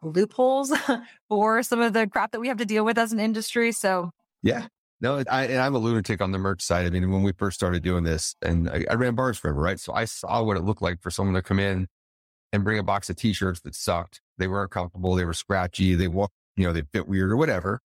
[0.03, 0.73] loopholes
[1.29, 3.73] for some of the crap that we have to deal with as an industry.
[3.73, 4.11] So
[4.43, 4.67] yeah.
[5.03, 6.87] No, I, and I'm a lunatic on the merch side.
[6.87, 9.81] I mean, when we first started doing this, and I, I ran bars forever, right?
[9.81, 11.87] So I saw what it looked like for someone to come in
[12.53, 14.21] and bring a box of t-shirts that sucked.
[14.37, 15.15] They weren't comfortable.
[15.15, 15.95] They were scratchy.
[15.95, 17.81] They walked you know, they fit weird or whatever.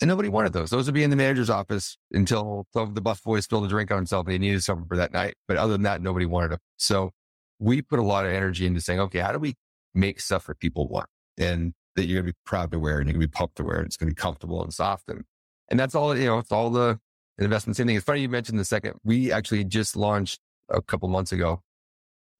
[0.00, 0.70] And nobody wanted those.
[0.70, 3.96] Those would be in the manager's office until the bus boys spilled a drink on
[3.96, 4.26] himself.
[4.26, 5.34] They needed something for that night.
[5.48, 6.58] But other than that, nobody wanted them.
[6.76, 7.10] So
[7.58, 9.54] we put a lot of energy into saying, okay, how do we
[9.94, 11.08] make stuff that people want
[11.38, 13.56] and that you're going to be proud to wear and you're going to be pumped
[13.56, 15.08] to wear and it's going to be comfortable and soft.
[15.08, 15.24] And,
[15.68, 16.98] and that's all, you know, it's all the
[17.38, 17.76] investment.
[17.76, 17.96] Same thing.
[17.96, 18.94] It's funny you mentioned the second.
[19.04, 21.62] We actually just launched a couple months ago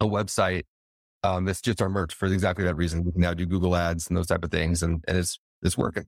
[0.00, 0.64] a website
[1.22, 3.04] um, that's just our merch for exactly that reason.
[3.04, 4.82] We can now do Google ads and those type of things.
[4.82, 6.06] And, and it's is working.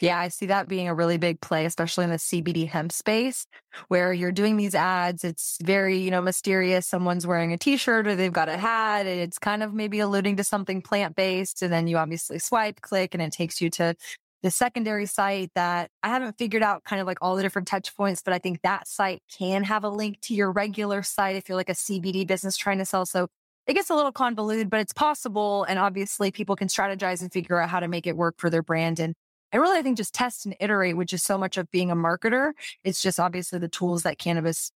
[0.00, 3.46] Yeah, I see that being a really big play, especially in the CBD hemp space
[3.88, 5.24] where you're doing these ads.
[5.24, 6.86] It's very, you know, mysterious.
[6.86, 10.36] Someone's wearing a t-shirt or they've got a hat and it's kind of maybe alluding
[10.36, 11.60] to something plant-based.
[11.60, 13.94] And then you obviously swipe, click, and it takes you to
[14.42, 17.94] the secondary site that I haven't figured out kind of like all the different touch
[17.94, 21.46] points, but I think that site can have a link to your regular site if
[21.46, 23.04] you're like a CBD business trying to sell.
[23.04, 23.28] So
[23.66, 25.64] it gets a little convoluted, but it's possible.
[25.64, 28.62] And obviously people can strategize and figure out how to make it work for their
[28.62, 28.98] brand.
[28.98, 29.14] And
[29.52, 31.96] I really, I think just test and iterate, which is so much of being a
[31.96, 32.52] marketer.
[32.84, 34.72] It's just obviously the tools that cannabis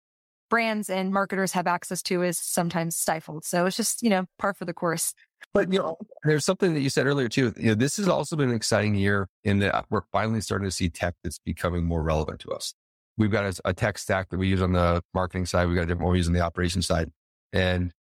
[0.53, 3.43] brands and marketers have access to is sometimes stifled.
[3.43, 5.15] So it's just, you know, par for the course.
[5.55, 7.55] But you know, there's something that you said earlier too.
[7.57, 10.71] You know, this has also been an exciting year in that we're finally starting to
[10.71, 12.75] see tech that's becoming more relevant to us.
[13.17, 15.69] We've got a, a tech stack that we use on the marketing side.
[15.69, 17.11] We've got a different one we use on the operations side.
[17.53, 17.93] And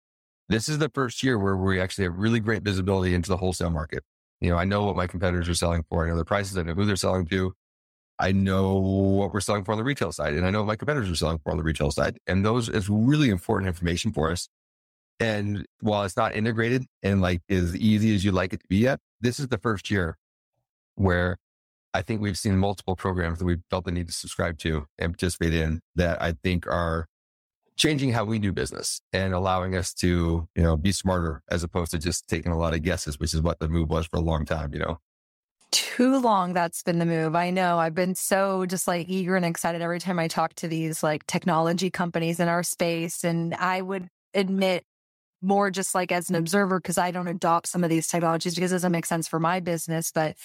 [0.48, 3.70] this is the first year where we actually have really great visibility into the wholesale
[3.70, 4.02] market.
[4.40, 6.04] You know, I know what my competitors are selling for.
[6.04, 6.56] I know their prices.
[6.56, 7.52] I know who they're selling to.
[8.18, 10.76] I know what we're selling for on the retail side, and I know what my
[10.76, 12.18] competitors are selling for on the retail side.
[12.26, 14.48] And those is really important information for us.
[15.18, 18.78] And while it's not integrated and like as easy as you'd like it to be
[18.78, 20.16] yet, this is the first year
[20.96, 21.38] where
[21.92, 25.12] I think we've seen multiple programs that we've felt the need to subscribe to and
[25.12, 27.06] participate in that I think are
[27.80, 31.90] changing how we do business and allowing us to, you know, be smarter as opposed
[31.92, 34.20] to just taking a lot of guesses, which is what the move was for a
[34.20, 34.98] long time, you know.
[35.72, 37.34] Too long that's been the move.
[37.34, 37.78] I know.
[37.78, 41.26] I've been so just like eager and excited every time I talk to these like
[41.26, 43.24] technology companies in our space.
[43.24, 44.84] And I would admit
[45.40, 48.72] more just like as an observer, because I don't adopt some of these technologies because
[48.72, 50.12] it doesn't make sense for my business.
[50.12, 50.36] But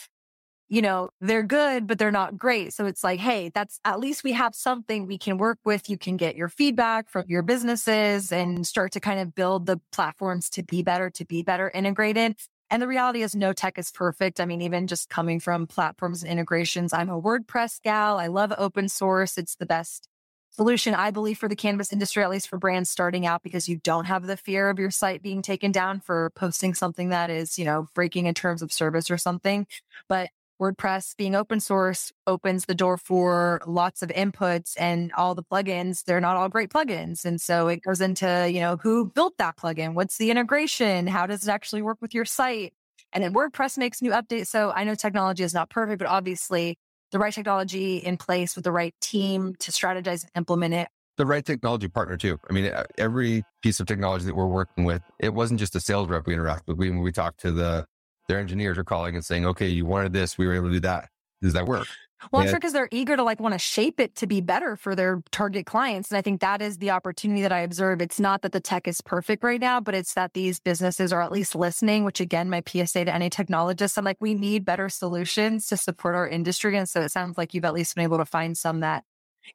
[0.68, 2.74] you know, they're good, but they're not great.
[2.74, 5.89] So it's like, hey, that's at least we have something we can work with.
[5.89, 9.80] You can get your feedback from your businesses and start to kind of build the
[9.91, 12.36] platforms to be better, to be better integrated.
[12.72, 14.39] And the reality is no tech is perfect.
[14.39, 18.18] I mean, even just coming from platforms and integrations, I'm a WordPress gal.
[18.18, 19.38] I love open source.
[19.38, 20.09] It's the best
[20.49, 23.78] solution, I believe, for the cannabis industry, at least for brands starting out, because you
[23.78, 27.59] don't have the fear of your site being taken down for posting something that is,
[27.59, 29.68] you know, breaking in terms of service or something.
[30.09, 30.30] But
[30.62, 36.03] WordPress being open source opens the door for lots of inputs and all the plugins.
[36.06, 37.26] They're not all great plugins.
[37.26, 39.93] And so it goes into, you know, who built that plugin?
[39.93, 41.08] What's the integration?
[41.08, 42.74] How does it actually work with your site?
[43.12, 44.47] And then WordPress makes new updates.
[44.47, 46.78] So I know technology is not perfect, but obviously
[47.12, 50.88] the right technology in place with the right team to strategize and implement it.
[51.18, 52.39] The right technology partner too.
[52.49, 56.10] I mean, every piece of technology that we're working with, it wasn't just a sales
[56.10, 56.78] rep we interact with.
[56.78, 57.86] We, we talked to the
[58.28, 60.38] their engineers are calling and saying, okay, you wanted this.
[60.38, 61.09] We were able to do that.
[61.41, 61.88] Does that work?
[62.32, 64.76] Well, I'm sure because they're eager to like want to shape it to be better
[64.76, 66.09] for their target clients.
[66.09, 68.01] And I think that is the opportunity that I observe.
[68.01, 71.21] It's not that the tech is perfect right now, but it's that these businesses are
[71.21, 74.89] at least listening, which again, my PSA to any technologist, I'm like, we need better
[74.89, 76.76] solutions to support our industry.
[76.78, 79.03] And so it sounds like you've at least been able to find some that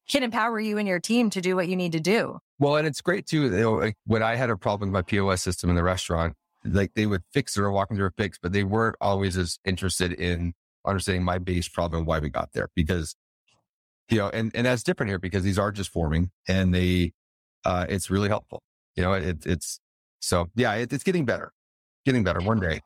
[0.08, 2.38] can empower you and your team to do what you need to do.
[2.60, 3.44] Well, and it's great too.
[3.44, 6.34] You know, like when I had a problem with my POS system in the restaurant,
[6.64, 9.58] like they would fix it or walk through a fix, but they weren't always as
[9.64, 10.52] interested in
[10.86, 12.68] understanding my base problem, and why we got there.
[12.74, 13.14] Because,
[14.08, 17.12] you know, and, and that's different here because these are just forming and they,
[17.64, 18.62] uh, it's really helpful.
[18.96, 19.80] You know, it, it's,
[20.20, 21.52] so yeah, it, it's getting better,
[22.04, 22.80] getting better one day.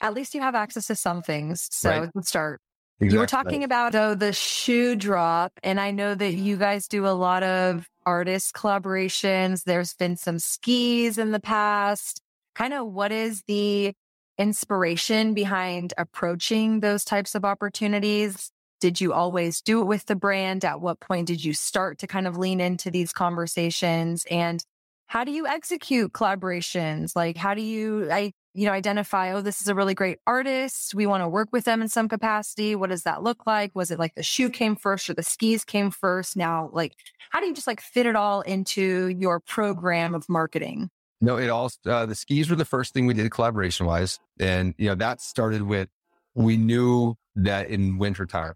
[0.00, 1.68] At least you have access to some things.
[1.70, 2.10] So right.
[2.14, 2.60] let's start.
[2.98, 3.14] Exactly.
[3.14, 7.06] You were talking about though the shoe drop, and I know that you guys do
[7.06, 9.64] a lot of artist collaborations.
[9.64, 12.22] There's been some skis in the past
[12.56, 13.92] kind of what is the
[14.38, 18.50] inspiration behind approaching those types of opportunities?
[18.80, 20.64] Did you always do it with the brand?
[20.64, 24.24] At what point did you start to kind of lean into these conversations?
[24.30, 24.62] And
[25.06, 27.14] how do you execute collaborations?
[27.14, 30.94] Like, how do you, I, you know, identify, oh, this is a really great artist.
[30.94, 32.74] We want to work with them in some capacity.
[32.74, 33.70] What does that look like?
[33.74, 36.36] Was it like the shoe came first or the skis came first?
[36.36, 36.94] Now, like,
[37.30, 40.90] how do you just like fit it all into your program of marketing?
[41.20, 44.20] No, it all, uh, the skis were the first thing we did collaboration wise.
[44.38, 45.88] And, you know, that started with,
[46.34, 48.52] we knew that in wintertime,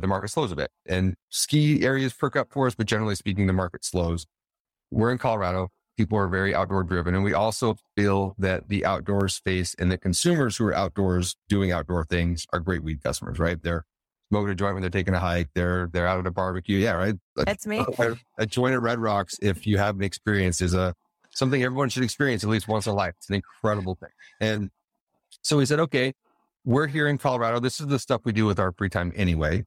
[0.00, 3.46] the market slows a bit and ski areas perk up for us, but generally speaking,
[3.46, 4.26] the market slows.
[4.90, 5.68] We're in Colorado.
[5.96, 7.14] People are very outdoor driven.
[7.14, 11.70] And we also feel that the outdoor space and the consumers who are outdoors doing
[11.70, 13.62] outdoor things are great weed customers, right?
[13.62, 13.84] They're
[14.32, 15.50] smoking a joint when they're taking a hike.
[15.54, 16.78] They're, they're out at a barbecue.
[16.78, 16.94] Yeah.
[16.94, 17.14] Right.
[17.36, 17.84] That's me.
[17.98, 20.92] A, a joint at Red Rocks, if you have an experience is a,
[21.34, 23.14] something everyone should experience at least once in life.
[23.18, 24.10] It's an incredible thing.
[24.40, 24.70] And
[25.42, 26.14] so we said, okay,
[26.64, 27.60] we're here in Colorado.
[27.60, 29.64] This is the stuff we do with our free time anyway.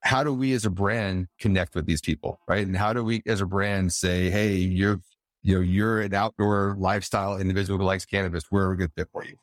[0.00, 2.40] How do we as a brand connect with these people?
[2.46, 2.66] Right.
[2.66, 5.00] And how do we as a brand say, Hey, you're,
[5.42, 8.44] you know, you're an outdoor lifestyle individual who likes cannabis.
[8.50, 9.36] We're a good fit for you.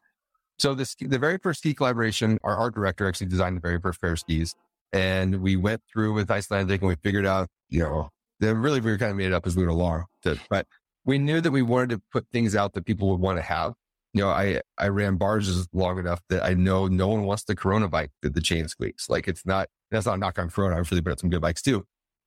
[0.60, 4.00] So this, the very first ski collaboration, our art director actually designed the very first
[4.00, 4.54] pair of skis.
[4.92, 8.10] And we went through with Icelantic and we figured out, you know,
[8.40, 10.06] that really we were kind of made it up as we went along.
[10.50, 10.68] But
[11.06, 13.74] we knew that we wanted to put things out that people would want to have.
[14.14, 17.56] You know, I, I ran bars long enough that I know no one wants the
[17.56, 19.10] Corona bike that the chain squeaks.
[19.10, 20.78] Like it's not, that's not a knock on Corona.
[20.78, 21.86] I've really put out some good bikes too.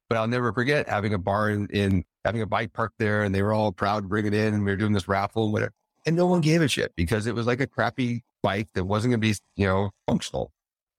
[0.09, 3.35] But I'll never forget having a bar in, in having a bike parked there and
[3.35, 5.53] they were all proud to bring it in and we were doing this raffle and
[5.53, 5.73] whatever.
[6.05, 9.13] And no one gave a shit because it was like a crappy bike that wasn't
[9.13, 10.53] going to be, you know, functional.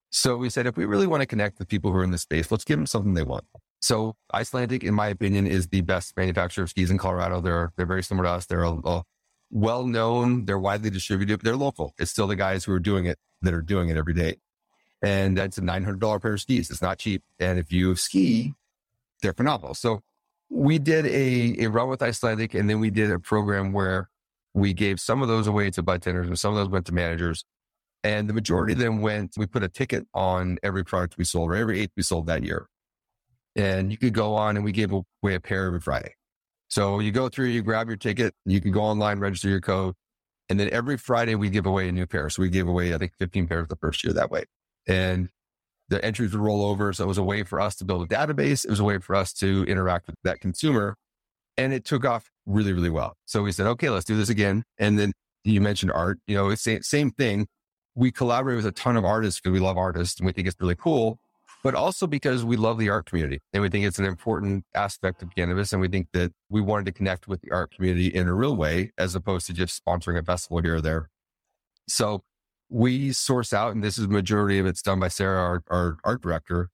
[0.10, 2.18] So we said, if we really want to connect with people who are in the
[2.18, 3.46] space, let's give them something they want.
[3.80, 7.42] So Icelantic, in my opinion, is the best manufacturer of skis in Colorado.
[7.42, 8.46] They're they're very similar to us.
[8.46, 9.04] They're a, a
[9.52, 10.46] well known.
[10.46, 11.42] They're widely distributed.
[11.42, 11.94] They're local.
[11.98, 14.38] It's still the guys who are doing it that are doing it every day.
[15.02, 16.72] And that's a $900 pair of skis.
[16.72, 17.24] It's not cheap.
[17.40, 18.54] And if you ski,
[19.22, 19.76] they're phenomenal.
[19.76, 20.02] So
[20.50, 24.10] we did a, a run with Icelantic and then we did a program where
[24.54, 27.46] we gave some of those away to bartenders and some of those went to managers.
[28.04, 31.52] And the majority of them went, we put a ticket on every product we sold
[31.52, 32.68] or every eighth we sold that year.
[33.58, 36.14] And you could go on and we gave away a pair every Friday.
[36.70, 39.96] So you go through, you grab your ticket, you can go online, register your code.
[40.50, 42.30] And then every Friday we give away a new pair.
[42.30, 44.44] So we gave away, I think 15 pairs the first year that way.
[44.88, 45.30] And
[45.90, 46.94] the entries would roll over.
[46.94, 48.64] So it was a way for us to build a database.
[48.64, 50.96] It was a way for us to interact with that consumer.
[51.58, 53.16] And it took off really, really well.
[53.26, 54.64] So we said, okay, let's do this again.
[54.78, 57.48] And then you mentioned art, you know, it's same, same thing.
[57.96, 60.58] We collaborate with a ton of artists because we love artists and we think it's
[60.60, 61.20] really cool,
[61.68, 65.22] but also because we love the art community and we think it's an important aspect
[65.22, 65.74] of cannabis.
[65.74, 68.56] And we think that we wanted to connect with the art community in a real
[68.56, 71.10] way, as opposed to just sponsoring a festival here or there.
[71.90, 72.24] So
[72.70, 76.22] we source out, and this is majority of it's done by Sarah, our, our art
[76.22, 76.70] director,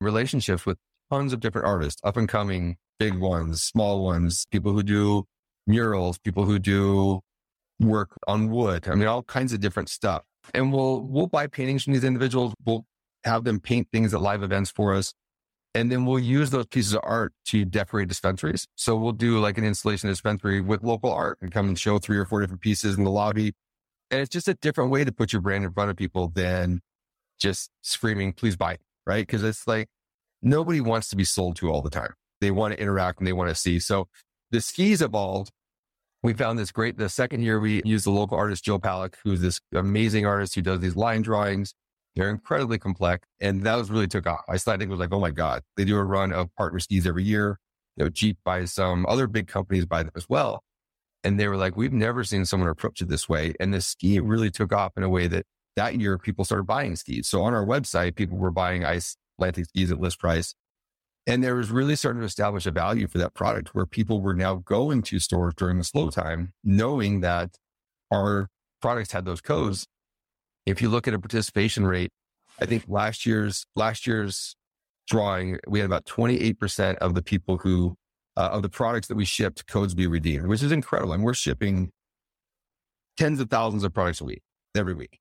[0.00, 0.78] relationships with
[1.12, 5.26] tons of different artists, up and coming, big ones, small ones, people who do
[5.66, 7.20] murals, people who do
[7.80, 8.88] work on wood.
[8.88, 10.22] I mean, all kinds of different stuff.
[10.54, 12.54] And we'll we'll buy paintings from these individuals.
[12.64, 12.86] We'll
[13.24, 15.14] have them paint things at live events for us.
[15.74, 18.66] And then we'll use those pieces of art to decorate dispensaries.
[18.74, 22.16] So we'll do like an installation dispensary with local art and come and show three
[22.16, 23.54] or four different pieces in the lobby
[24.10, 26.80] and it's just a different way to put your brand in front of people than
[27.38, 29.26] just screaming, please buy, right?
[29.26, 29.88] Because it's like
[30.42, 32.14] nobody wants to be sold to all the time.
[32.40, 33.78] They want to interact and they want to see.
[33.78, 34.08] So
[34.50, 35.50] the skis evolved.
[36.22, 36.98] We found this great.
[36.98, 40.62] The second year, we used the local artist, Joe Palick, who's this amazing artist who
[40.62, 41.74] does these line drawings.
[42.18, 43.28] They're incredibly complex.
[43.40, 44.40] And that was really took off.
[44.48, 47.22] I think was like, oh my God, they do a run of partner skis every
[47.22, 47.60] year.
[47.96, 50.64] You know, Jeep buys some, other big companies buy them as well.
[51.22, 53.54] And they were like, we've never seen someone approach it this way.
[53.60, 55.46] And the ski really took off in a way that
[55.76, 57.28] that year people started buying skis.
[57.28, 60.56] So on our website, people were buying ice Atlantic skis at list price.
[61.28, 64.34] And there was really starting to establish a value for that product where people were
[64.34, 67.50] now going to stores during the slow time, knowing that
[68.10, 68.48] our
[68.82, 69.86] products had those codes.
[70.68, 72.10] If you look at a participation rate,
[72.60, 74.54] I think last year's last year's
[75.08, 77.96] drawing, we had about 28% of the people who
[78.36, 81.12] uh, of the products that we shipped codes be redeemed, which is incredible.
[81.12, 81.90] And we're shipping
[83.16, 84.42] tens of thousands of products a week,
[84.76, 85.18] every week.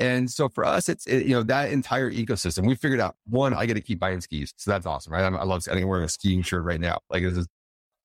[0.00, 3.54] And so for us, it's, it, you know, that entire ecosystem, we figured out one,
[3.54, 4.52] I get to keep buying skis.
[4.56, 5.24] So that's awesome, right?
[5.24, 6.98] I'm, i love, I think I'm wearing a skiing shirt right now.
[7.10, 7.46] Like this is,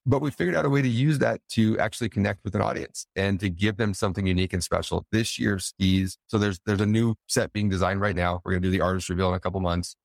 [0.06, 3.08] but we figured out a way to use that to actually connect with an audience
[3.16, 5.06] and to give them something unique and special.
[5.12, 6.18] This year's skis.
[6.28, 8.42] So there's, there's a new set being designed right now.
[8.44, 9.96] We're going to do the artist reveal in a couple months.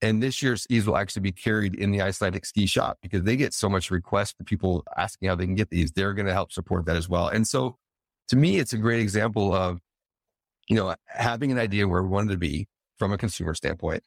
[0.00, 3.34] And this year's skis will actually be carried in the Icelantic ski shop because they
[3.34, 5.90] get so much request for people asking how they can get these.
[5.90, 7.26] They're going to help support that as well.
[7.26, 7.76] And so
[8.28, 9.80] to me, it's a great example of,
[10.68, 14.04] you know, having an idea where we wanted to be from a consumer standpoint.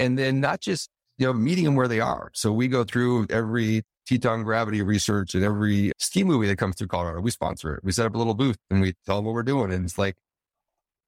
[0.00, 2.30] And then not just, you know, meeting them where they are.
[2.34, 6.86] So we go through every Teton gravity research and every ski movie that comes through
[6.86, 7.20] Colorado.
[7.20, 7.84] We sponsor it.
[7.84, 9.70] We set up a little booth and we tell them what we're doing.
[9.70, 10.16] And it's like,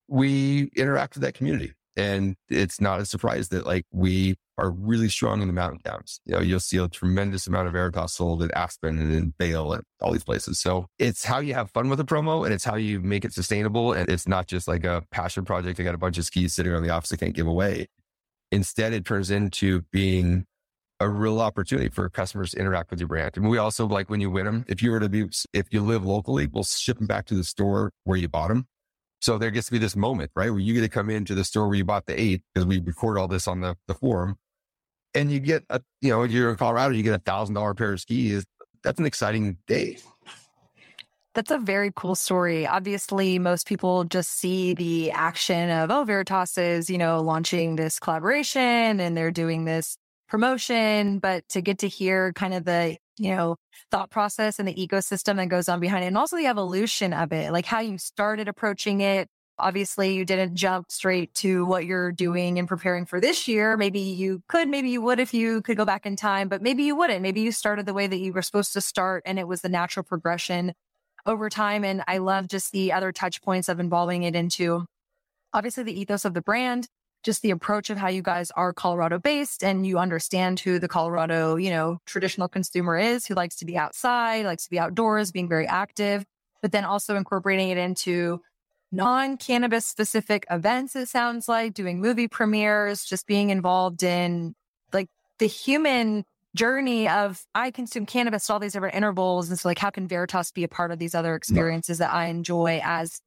[0.07, 1.73] we interact with that community.
[1.97, 6.21] And it's not a surprise that like we are really strong in the mountain towns.
[6.27, 9.73] You know, you'll see a tremendous amount of Veritas sold at Aspen and in Vail
[9.73, 10.61] and all these places.
[10.61, 13.33] So it's how you have fun with a promo and it's how you make it
[13.33, 13.95] sustainable.
[13.95, 15.81] And it's not just like a passion project.
[15.81, 17.89] I got a bunch of skis sitting on the office I can't give away.
[18.53, 20.45] Instead, it turns into being
[21.01, 23.37] a real opportunity for customers to interact with your brand.
[23.37, 25.81] And we also like when you win them, if you were to be, if you
[25.81, 28.67] live locally, we'll ship them back to the store where you bought them.
[29.23, 30.51] So there gets to be this moment, right?
[30.51, 32.81] Where you get to come into the store where you bought the eight because we
[32.81, 34.37] record all this on the, the forum
[35.15, 37.93] and you get a, you know, you're in Colorado, you get a thousand dollar pair
[37.93, 38.45] of skis.
[38.83, 39.99] That's an exciting day.
[41.35, 42.67] That's a very cool story.
[42.67, 48.01] Obviously, most people just see the action of, oh, Veritas is, you know, launching this
[48.01, 49.97] collaboration and they're doing this
[50.31, 53.57] promotion, but to get to hear kind of the, you know,
[53.91, 57.33] thought process and the ecosystem that goes on behind it and also the evolution of
[57.33, 59.29] it, like how you started approaching it.
[59.59, 63.77] Obviously, you didn't jump straight to what you're doing and preparing for this year.
[63.77, 66.85] Maybe you could, maybe you would if you could go back in time, but maybe
[66.85, 67.21] you wouldn't.
[67.21, 69.69] Maybe you started the way that you were supposed to start and it was the
[69.69, 70.73] natural progression
[71.27, 71.85] over time.
[71.85, 74.87] And I love just the other touch points of involving it into
[75.53, 76.87] obviously the ethos of the brand,
[77.23, 80.89] just the approach of how you guys are Colorado based and you understand who the
[80.89, 85.33] Colorado, you know, traditional consumer is, who likes to be outside, likes to be outdoors,
[85.33, 86.25] being very active,
[86.63, 88.41] but then also incorporating it into
[88.93, 94.55] non cannabis specific events, it sounds like doing movie premieres, just being involved in
[94.93, 95.09] like
[95.39, 96.25] the human
[96.57, 99.49] journey of I consume cannabis at all these different intervals.
[99.49, 102.27] And so like, how can Veritas be a part of these other experiences that I
[102.27, 103.21] enjoy as,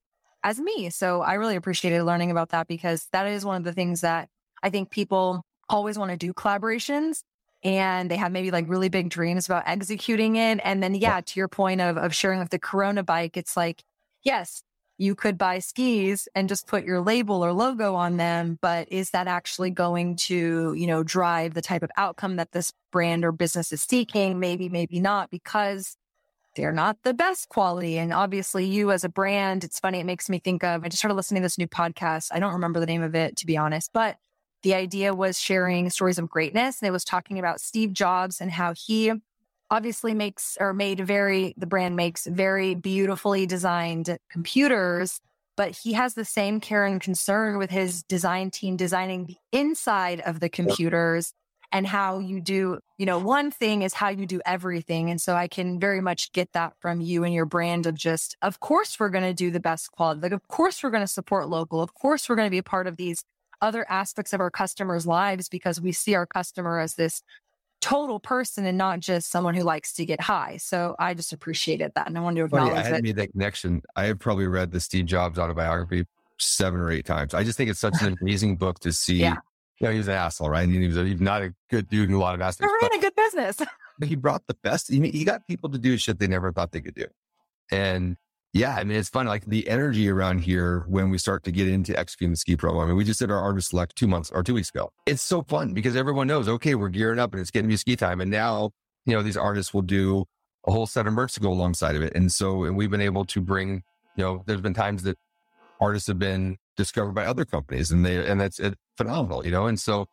[0.44, 0.90] as me?
[0.90, 4.30] So I really appreciated learning about that because that is one of the things that
[4.62, 7.24] I think people always want to do collaborations
[7.64, 10.60] and they have maybe like really big dreams about executing it.
[10.64, 13.84] And then, yeah, to your point of, of sharing with the Corona bike, it's like,
[14.24, 14.64] yes,
[14.98, 19.10] you could buy skis and just put your label or logo on them, but is
[19.12, 23.32] that actually going to, you know, drive the type of outcome that this brand or
[23.32, 24.40] business is seeking?
[24.40, 25.96] Maybe, maybe not, because
[26.56, 27.98] they're not the best quality.
[27.98, 30.00] And obviously, you as a brand, it's funny.
[30.00, 32.30] It makes me think of, I just started listening to this new podcast.
[32.32, 34.18] I don't remember the name of it, to be honest, but
[34.62, 36.82] the idea was sharing stories of greatness.
[36.82, 39.12] And it was talking about Steve Jobs and how he
[39.70, 45.20] obviously makes or made very, the brand makes very beautifully designed computers,
[45.58, 50.22] but he has the same care and concern with his design team designing the inside
[50.22, 51.34] of the computers
[51.74, 55.10] and how you do, you know, one thing is how you do everything.
[55.10, 58.38] And so I can very much get that from you and your brand of just,
[58.44, 60.22] of course, we're going to do the best quality.
[60.22, 61.82] Like, of course, we're going to support local.
[61.82, 63.26] Of course, we're going to be a part of these
[63.60, 67.24] other aspects of our customers' lives because we see our customer as this
[67.82, 70.58] total person and not just someone who likes to get high.
[70.58, 72.08] So I just appreciated that.
[72.08, 73.82] And I wanted to acknowledge Funny, I had made that connection.
[73.96, 76.06] I have probably read the Steve Jobs autobiography
[76.38, 77.34] seven or eight times.
[77.34, 79.16] I just think it's such an amazing book to see.
[79.16, 79.38] Yeah.
[79.84, 80.64] You know, he was an asshole, right?
[80.64, 82.74] And he was, a, not a good dude in a lot of aspects.
[82.80, 83.58] He ran a good business.
[84.02, 84.90] he brought the best.
[84.90, 87.08] He, he got people to do shit they never thought they could do.
[87.70, 88.16] And
[88.54, 89.26] yeah, I mean, it's fun.
[89.26, 92.86] Like the energy around here when we start to get into executing the ski program.
[92.86, 94.90] I mean, we just did our artist select two months or two weeks ago.
[95.06, 97.78] It's so fun because everyone knows, okay, we're gearing up and it's getting to be
[97.78, 98.22] ski time.
[98.22, 98.72] And now,
[99.06, 100.24] you know, these artists will do
[100.66, 102.14] a whole set of merch to go alongside of it.
[102.16, 103.84] And so, and we've been able to bring,
[104.16, 105.18] you know, there's been times that
[105.82, 108.62] artists have been discovered by other companies and they, and that's
[108.98, 109.68] phenomenal, you know?
[109.68, 110.08] And so,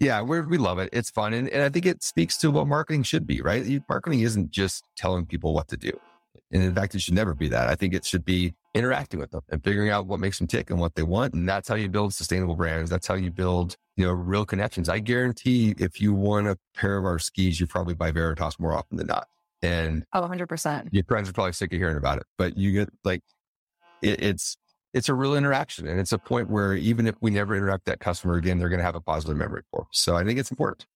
[0.00, 0.90] yeah, we we love it.
[0.92, 1.32] It's fun.
[1.32, 3.82] And, and I think it speaks to what marketing should be, right?
[3.88, 5.92] Marketing isn't just telling people what to do.
[6.50, 7.68] And in fact, it should never be that.
[7.68, 10.70] I think it should be interacting with them and figuring out what makes them tick
[10.70, 11.34] and what they want.
[11.34, 12.90] And that's how you build sustainable brands.
[12.90, 14.88] That's how you build, you know, real connections.
[14.88, 18.72] I guarantee if you want a pair of our skis, you probably buy Veritas more
[18.72, 19.26] often than not.
[19.60, 20.88] And oh, 100%.
[20.92, 23.22] Your friends are probably sick of hearing about it, but you get like,
[24.00, 24.56] it, it's,
[24.94, 25.86] it's a real interaction.
[25.86, 28.78] And it's a point where even if we never interact that customer again, they're going
[28.78, 29.86] to have a positive memory for.
[29.92, 30.86] So I think it's important.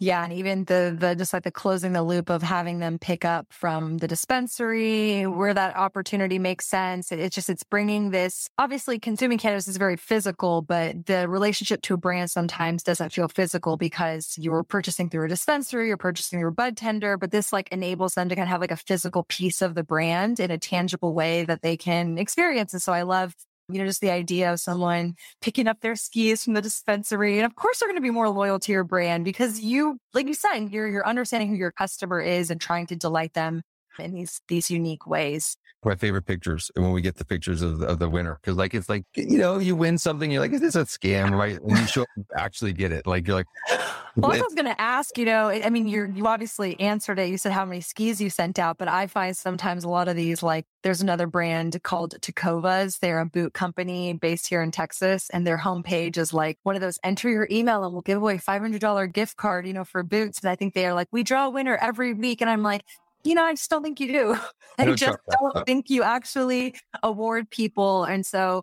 [0.00, 0.24] Yeah.
[0.24, 3.46] And even the, the, just like the closing the loop of having them pick up
[3.50, 7.12] from the dispensary where that opportunity makes sense.
[7.12, 11.80] It, it's just, it's bringing this, obviously consuming cannabis is very physical, but the relationship
[11.82, 16.40] to a brand sometimes doesn't feel physical because you're purchasing through a dispensary, you're purchasing
[16.40, 18.76] through a bud tender, but this like enables them to kind of have like a
[18.76, 22.72] physical piece of the brand in a tangible way that they can experience.
[22.72, 23.34] And so I love
[23.68, 27.38] you know, just the idea of someone picking up their skis from the dispensary.
[27.38, 30.26] And of course, they're going to be more loyal to your brand because you, like
[30.26, 33.62] you said, you're, you're understanding who your customer is and trying to delight them
[33.98, 37.86] in these, these unique ways my favorite pictures when we get the pictures of the,
[37.86, 38.38] of the winner.
[38.42, 40.30] Cause like, it's like, you know, you win something.
[40.30, 41.32] You're like, is this a scam?
[41.32, 41.60] Right.
[41.60, 43.06] And you show actually get it.
[43.06, 43.46] Like, you're like,
[44.16, 47.28] well, I was going to ask, you know, I mean, you're, you obviously answered it.
[47.28, 50.16] You said how many skis you sent out, but I find sometimes a lot of
[50.16, 52.98] these, like there's another brand called Tecovas.
[53.00, 56.80] They're a boot company based here in Texas and their homepage is like one of
[56.80, 60.40] those enter your email and we'll give away $500 gift card, you know, for boots.
[60.40, 62.40] And I think they are like, we draw a winner every week.
[62.40, 62.84] And I'm like,
[63.24, 64.32] you know, I just don't think you do.
[64.78, 68.04] I, I just don't think you actually award people.
[68.04, 68.62] And so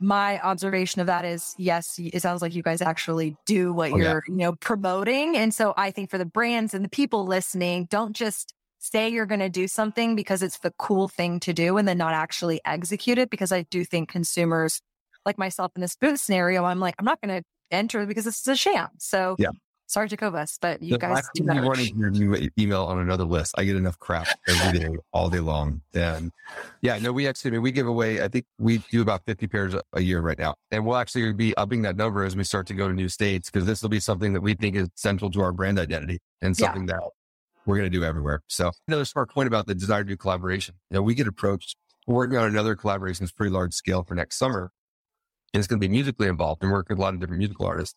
[0.00, 3.96] my observation of that is yes, it sounds like you guys actually do what oh,
[3.96, 4.32] you're, yeah.
[4.32, 5.36] you know, promoting.
[5.36, 9.26] And so I think for the brands and the people listening, don't just say you're
[9.26, 12.60] going to do something because it's the cool thing to do and then not actually
[12.64, 13.30] execute it.
[13.30, 14.82] Because I do think consumers
[15.24, 18.40] like myself in this boot scenario, I'm like, I'm not going to enter because this
[18.40, 18.88] is a sham.
[18.98, 19.50] So yeah.
[19.88, 21.62] Sorry, to Jacobus, but you the guys do that.
[21.62, 23.54] running your new email on another list.
[23.56, 25.80] I get enough crap every day, all day long.
[25.94, 26.32] And
[26.82, 29.46] yeah, no, we actually, I mean, we give away, I think we do about 50
[29.46, 30.56] pairs a, a year right now.
[30.72, 33.48] And we'll actually be upping that number as we start to go to new states
[33.48, 36.56] because this will be something that we think is central to our brand identity and
[36.56, 36.94] something yeah.
[36.94, 37.02] that
[37.64, 38.42] we're going to do everywhere.
[38.48, 40.74] So another smart point about the desire to do collaboration.
[40.90, 41.76] You know, we get approached,
[42.08, 44.72] we're working on another collaboration that's pretty large scale for next summer.
[45.54, 47.66] And it's going to be musically involved and work with a lot of different musical
[47.66, 47.94] artists.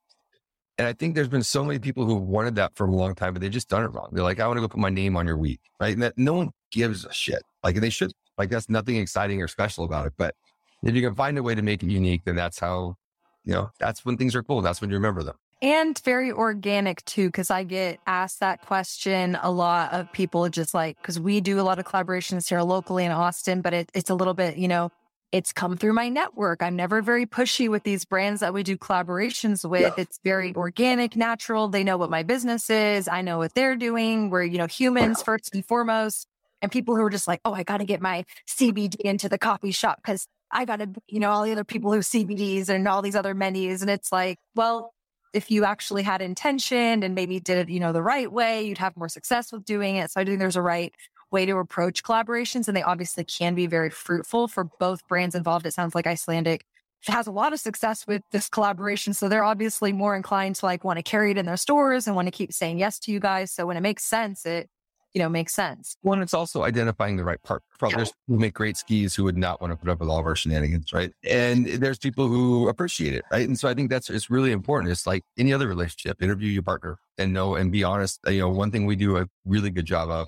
[0.80, 3.34] And I think there's been so many people who wanted that for a long time,
[3.34, 4.07] but they just done it wrong.
[4.13, 5.93] They're like, I want to go put my name on your week, right?
[5.93, 7.43] And that no one gives a shit.
[7.65, 10.13] Like they should, like that's nothing exciting or special about it.
[10.17, 10.36] But
[10.82, 12.95] if you can find a way to make it unique, then that's how,
[13.43, 14.61] you know, that's when things are cool.
[14.61, 15.36] That's when you remember them.
[15.61, 20.73] And very organic too, because I get asked that question a lot of people just
[20.73, 24.09] like, because we do a lot of collaborations here locally in Austin, but it, it's
[24.09, 24.93] a little bit, you know,
[25.32, 26.63] it's come through my network.
[26.63, 29.82] I'm never very pushy with these brands that we do collaborations with.
[29.82, 30.03] Yeah.
[30.03, 31.67] It's very organic, natural.
[31.67, 33.07] They know what my business is.
[33.07, 34.30] I know what they're doing.
[34.30, 36.27] We're, you know, humans first and foremost.
[36.61, 39.38] And people who are just like, oh, I got to get my CBD into the
[39.38, 42.88] coffee shop because I got to, you know, all the other people who CBDs and
[42.88, 43.82] all these other menus.
[43.82, 44.93] And it's like, well,
[45.34, 48.80] if you actually had intention and maybe did it, you know, the right way, you'd
[48.80, 50.11] have more success with doing it.
[50.11, 50.93] So I think there's a right
[51.32, 52.67] way to approach collaborations.
[52.67, 55.65] And they obviously can be very fruitful for both brands involved.
[55.65, 56.61] It sounds like Icelantic
[57.07, 59.13] has a lot of success with this collaboration.
[59.13, 62.15] So they're obviously more inclined to like want to carry it in their stores and
[62.15, 63.51] want to keep saying yes to you guys.
[63.51, 64.69] So when it makes sense, it,
[65.13, 65.95] you know, makes sense.
[66.01, 67.65] One, it's also identifying the right partner.
[67.82, 67.95] Yeah.
[67.95, 70.25] There's who make great skis who would not want to put up with all of
[70.25, 71.11] our shenanigans, right?
[71.23, 73.47] And there's people who appreciate it, right?
[73.47, 74.91] And so I think that's it's really important.
[74.91, 76.21] It's like any other relationship.
[76.21, 78.19] Interview your partner and know and be honest.
[78.27, 80.27] You know, one thing we do a really good job of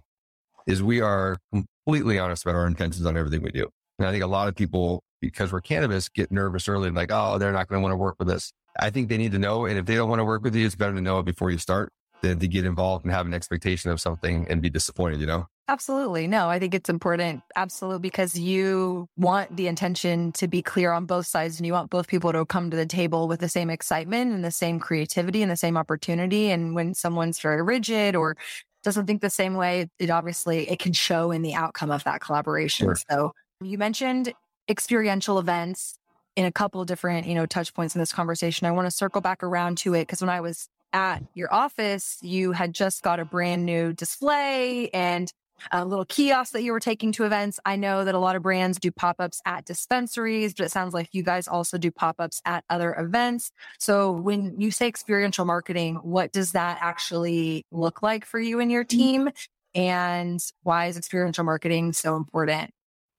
[0.68, 3.70] is we are completely honest about our intentions on everything we do.
[4.00, 7.12] And I think a lot of people, because we're cannabis, get nervous early and like,
[7.12, 8.52] oh, they're not going to want to work with us.
[8.80, 9.66] I think they need to know.
[9.66, 11.52] And if they don't want to work with you, it's better to know it before
[11.52, 11.92] you start
[12.22, 15.48] than to get involved and have an expectation of something and be disappointed, you know?
[15.68, 16.28] Absolutely.
[16.28, 17.42] No, I think it's important.
[17.56, 18.00] Absolutely.
[18.00, 22.08] Because you want the intention to be clear on both sides and you want both
[22.08, 25.50] people to come to the table with the same excitement and the same creativity and
[25.50, 26.52] the same opportunity.
[26.52, 28.36] And when someone's very rigid or
[28.84, 32.22] doesn't think the same way, it obviously it can show in the outcome of that
[32.22, 32.88] collaboration.
[32.88, 32.98] Sure.
[33.10, 34.34] So you mentioned
[34.70, 35.98] experiential events
[36.36, 38.68] in a couple different, you know, touch points in this conversation.
[38.68, 42.18] I want to circle back around to it because when I was at your office,
[42.22, 45.32] you had just got a brand new display and
[45.72, 47.60] a little kiosk that you were taking to events.
[47.66, 50.94] I know that a lot of brands do pop ups at dispensaries, but it sounds
[50.94, 53.52] like you guys also do pop ups at other events.
[53.80, 58.72] So when you say experiential marketing, what does that actually look like for you and
[58.72, 58.98] your mm-hmm.
[58.98, 59.30] team?
[59.74, 62.72] And why is experiential marketing so important?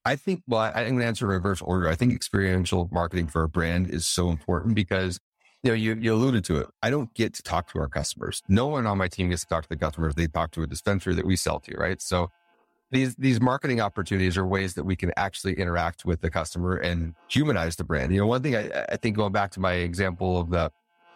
[0.05, 1.89] I think, well, I'm going to answer reverse order.
[1.89, 5.19] I think experiential marketing for a brand is so important because
[5.63, 6.69] you know, you, you alluded to it.
[6.83, 8.43] I don't get to talk to our customers.
[8.49, 10.15] No one on my team gets to talk to the customers.
[10.15, 12.03] They talk to a dispensary that we sell to, right?
[12.03, 12.31] So
[12.91, 17.15] these these marketing opportunities are ways that we can actually interact with the customer and
[17.29, 18.13] humanize the brand.
[18.13, 20.71] You know, one thing I, I think going back to my example of the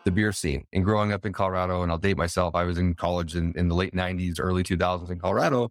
[0.05, 2.55] the beer scene and growing up in Colorado, and I'll date myself.
[2.55, 5.71] I was in college in, in the late '90s, early 2000s in Colorado,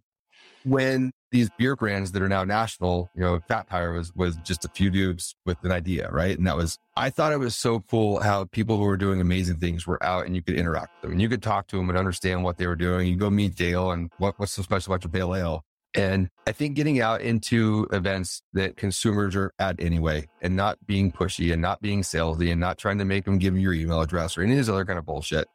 [0.64, 4.64] when these beer brands that are now national, you know, Fat Tire was was just
[4.64, 6.36] a few dudes with an idea, right?
[6.36, 9.56] And that was I thought it was so cool how people who were doing amazing
[9.56, 11.90] things were out and you could interact with them and you could talk to them
[11.90, 13.06] and understand what they were doing.
[13.06, 15.64] You go meet Dale and what, what's so special about your pale ale.
[15.94, 21.12] And I think getting out into events that consumers are at anyway and not being
[21.12, 24.00] pushy and not being salesy and not trying to make them give you your email
[24.00, 25.48] address or any of this other kind of bullshit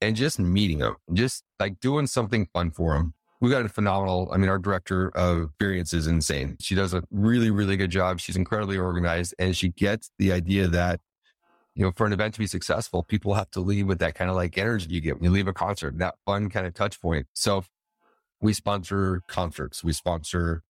[0.00, 4.30] and just meeting them, just like doing something fun for them we got a phenomenal.
[4.32, 6.56] I mean, our director of experience is insane.
[6.60, 8.20] She does a really, really good job.
[8.20, 11.00] She's incredibly organized and she gets the idea that,
[11.74, 14.30] you know, for an event to be successful, people have to leave with that kind
[14.30, 17.02] of like energy you get when you leave a concert, that fun kind of touch
[17.02, 17.26] point.
[17.32, 17.64] So
[18.40, 20.62] we sponsor concerts, we sponsor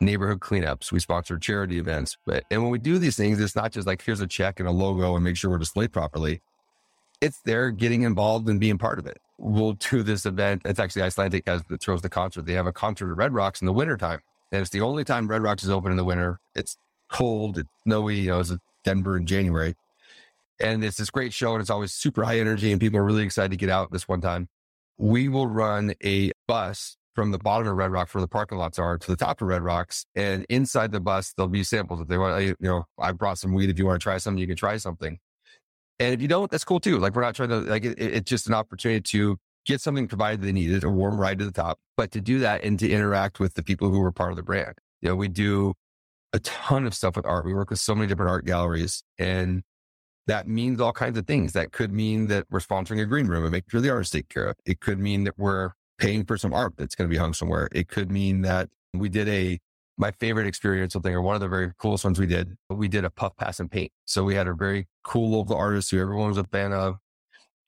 [0.00, 2.16] neighborhood cleanups, we sponsor charity events.
[2.24, 4.68] But, and when we do these things, it's not just like, here's a check and
[4.68, 6.40] a logo and make sure we're displayed properly.
[7.20, 10.62] It's there getting involved and being part of it we'll do this event.
[10.64, 12.44] It's actually Icelantic as that throws the concert.
[12.46, 14.20] They have a concert at Red Rocks in the wintertime.
[14.50, 16.40] And it's the only time Red Rocks is open in the winter.
[16.54, 16.76] It's
[17.10, 18.52] cold, it's snowy, you know, it's
[18.84, 19.74] Denver in January.
[20.60, 23.22] And it's this great show and it's always super high energy and people are really
[23.22, 24.48] excited to get out this one time.
[24.96, 28.78] We will run a bus from the bottom of Red Rock where the parking lots
[28.78, 30.06] are to the top of Red Rocks.
[30.16, 32.00] And inside the bus, there'll be samples.
[32.00, 33.70] If they want, you know, I brought some weed.
[33.70, 35.18] If you want to try something, you can try something.
[36.00, 36.98] And if you don't, that's cool too.
[36.98, 39.36] Like we're not trying to like it, it's just an opportunity to
[39.66, 42.64] get something provided they needed, a warm ride to the top, but to do that
[42.64, 44.74] and to interact with the people who were part of the brand.
[45.02, 45.74] You know, we do
[46.32, 47.44] a ton of stuff with art.
[47.44, 49.62] We work with so many different art galleries and
[50.26, 51.54] that means all kinds of things.
[51.54, 54.28] That could mean that we're sponsoring a green room and making sure the artists take
[54.28, 54.56] care of.
[54.66, 57.68] It could mean that we're paying for some art that's going to be hung somewhere.
[57.72, 59.58] It could mean that we did a
[59.98, 63.04] my favorite experiential thing, or one of the very coolest ones we did, we did
[63.04, 63.90] a puff pass and paint.
[64.04, 66.96] So we had a very cool local artist who everyone was a fan of.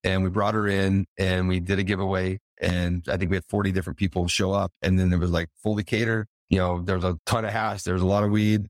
[0.02, 2.38] And we brought her in and we did a giveaway.
[2.60, 4.72] And I think we had 40 different people show up.
[4.80, 6.26] And then there was like fully catered.
[6.48, 8.68] You know, there was a ton of hash, there was a lot of weed.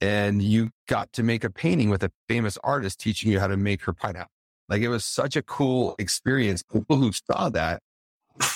[0.00, 3.56] And you got to make a painting with a famous artist teaching you how to
[3.56, 4.30] make her pineapple.
[4.68, 6.62] Like it was such a cool experience.
[6.62, 7.82] People who saw that,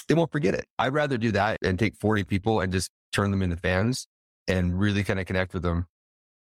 [0.08, 0.66] they won't forget it.
[0.78, 4.06] I'd rather do that and take 40 people and just turn them into fans
[4.48, 5.86] and really kind of connect with them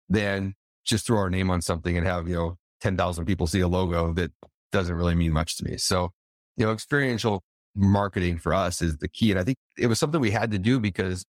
[0.08, 0.54] than
[0.84, 4.12] just throw our name on something and have, you know, 10,000 people see a logo
[4.14, 4.32] that
[4.72, 5.76] doesn't really mean much to me.
[5.76, 6.10] So,
[6.56, 7.42] you know, experiential
[7.74, 9.30] marketing for us is the key.
[9.30, 11.24] And I think it was something we had to do because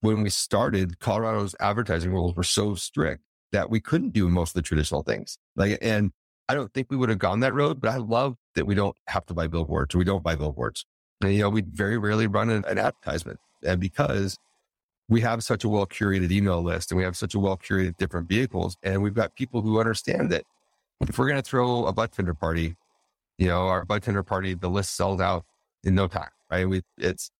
[0.00, 3.22] when we started, Colorado's advertising rules were so strict
[3.52, 5.38] that we couldn't do most of the traditional things.
[5.56, 6.12] Like, and
[6.48, 8.96] I don't think we would have gone that road, but I love that we don't
[9.08, 10.84] have to buy billboards we don't buy billboards.
[11.20, 13.38] And, you know, we very rarely run an, an advertisement.
[13.64, 14.36] And because
[15.08, 17.96] we have such a well curated email list and we have such a well curated
[17.96, 20.44] different vehicles, and we've got people who understand that
[21.00, 22.76] if we're going to throw a bud tender party,
[23.38, 25.44] you know, our bud tender party, the list sells out
[25.84, 26.68] in no time, right?
[26.68, 27.30] We, it's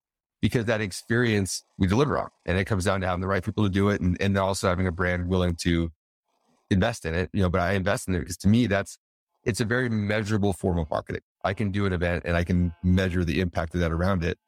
[0.41, 3.63] because that experience we deliver on and it comes down to having the right people
[3.63, 5.91] to do it and, and also having a brand willing to
[6.71, 8.99] invest in it, you know, but I invest in it because to me, that's,
[9.45, 11.23] it's a very measurable form of marketing.
[11.45, 14.39] I can do an event and I can measure the impact of that around it.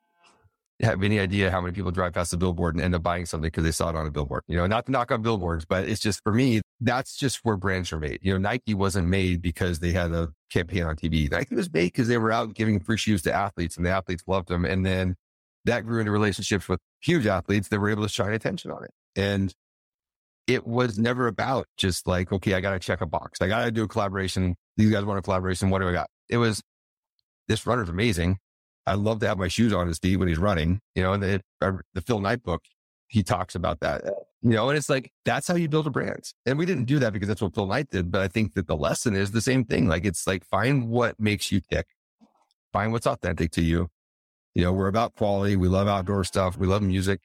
[0.82, 3.46] Have any idea how many people drive past a billboard and end up buying something
[3.46, 4.42] because they saw it on a billboard?
[4.48, 7.56] You know, not to knock on billboards, but it's just for me, that's just where
[7.56, 8.18] brands are made.
[8.22, 11.30] You know, Nike wasn't made because they had a campaign on TV.
[11.30, 14.24] Nike was made because they were out giving free shoes to athletes and the athletes
[14.26, 14.64] loved them.
[14.64, 15.14] And then
[15.64, 18.90] that grew into relationships with huge athletes that were able to shine attention on it.
[19.14, 19.54] And
[20.46, 23.40] it was never about just like, okay, I got to check a box.
[23.40, 24.56] I got to do a collaboration.
[24.76, 25.70] These guys want a collaboration.
[25.70, 26.08] What do I got?
[26.28, 26.62] It was
[27.48, 28.38] this runner's amazing.
[28.86, 31.22] I love to have my shoes on his feet when he's running, you know, and
[31.22, 31.42] the,
[31.94, 32.62] the Phil Knight book,
[33.08, 34.04] he talks about that,
[34.42, 36.32] you know, and it's like, that's how you build a brand.
[36.44, 38.10] And we didn't do that because that's what Phil Knight did.
[38.10, 39.88] But I think that the lesson is the same thing.
[39.88, 41.86] Like, it's like, find what makes you tick,
[42.72, 43.88] find what's authentic to you.
[44.54, 45.56] You know, we're about quality.
[45.56, 46.56] We love outdoor stuff.
[46.58, 47.20] We love music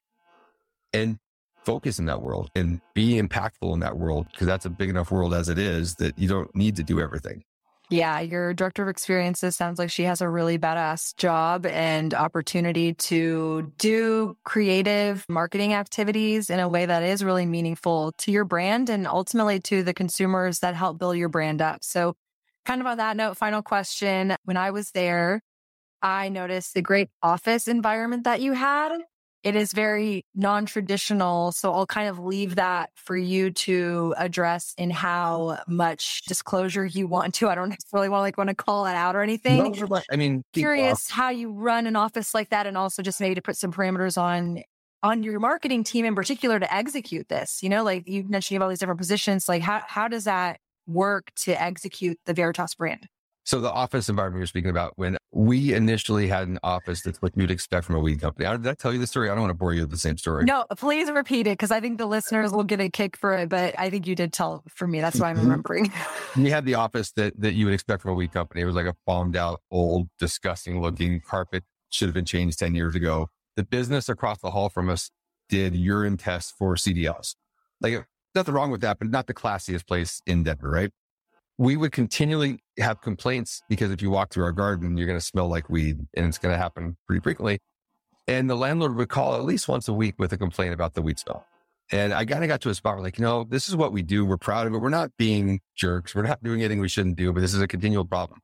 [0.93, 1.17] and
[1.63, 5.11] focus in that world and be impactful in that world because that's a big enough
[5.11, 7.43] world as it is that you don't need to do everything.
[7.91, 12.93] Yeah, your director of experiences sounds like she has a really badass job and opportunity
[12.93, 18.91] to do creative marketing activities in a way that is really meaningful to your brand
[18.91, 21.83] and ultimately to the consumers that help build your brand up.
[21.83, 22.13] So,
[22.63, 24.35] kind of on that note, final question.
[24.43, 25.41] When I was there,
[26.01, 28.91] I noticed the great office environment that you had
[29.43, 31.51] it is very non traditional.
[31.51, 37.07] So I'll kind of leave that for you to address in how much disclosure you
[37.07, 37.49] want to.
[37.49, 39.57] I don't necessarily want to like want to call it out or anything.
[39.57, 43.35] No, I mean, curious how you run an office like that and also just maybe
[43.35, 44.63] to put some parameters on
[45.01, 47.63] on your marketing team in particular to execute this.
[47.63, 49.47] You know, like you mentioned you have all these different positions.
[49.47, 53.07] Like how how does that work to execute the Veritas brand?
[53.49, 57.35] So the office environment you're speaking about, when we initially had an office, that's what
[57.35, 58.47] you'd expect from a weed company.
[58.47, 59.27] Did I tell you the story?
[59.27, 60.45] I don't want to bore you with the same story.
[60.45, 63.49] No, please repeat it because I think the listeners will get a kick for it.
[63.49, 65.01] But I think you did tell for me.
[65.01, 65.45] That's why I'm mm-hmm.
[65.45, 65.91] remembering.
[66.37, 68.61] we had the office that that you would expect from a weed company.
[68.61, 71.63] It was like a bombed out, old, disgusting looking carpet.
[71.89, 73.31] Should have been changed 10 years ago.
[73.55, 75.09] The business across the hall from us
[75.49, 77.33] did urine tests for CDLs.
[77.81, 78.05] Like
[78.35, 80.91] nothing wrong with that, but not the classiest place in Denver, right?
[81.59, 85.25] We would continually have complaints because if you walk through our garden, you're going to
[85.25, 87.59] smell like weed and it's going to happen pretty frequently.
[88.29, 91.01] And the landlord would call at least once a week with a complaint about the
[91.01, 91.45] weed smell.
[91.91, 93.91] And I kind of got to a spot where like, you know, this is what
[93.91, 94.23] we do.
[94.23, 94.77] We're proud of it.
[94.77, 96.15] We're not being jerks.
[96.15, 98.39] We're not doing anything we shouldn't do, but this is a continual problem.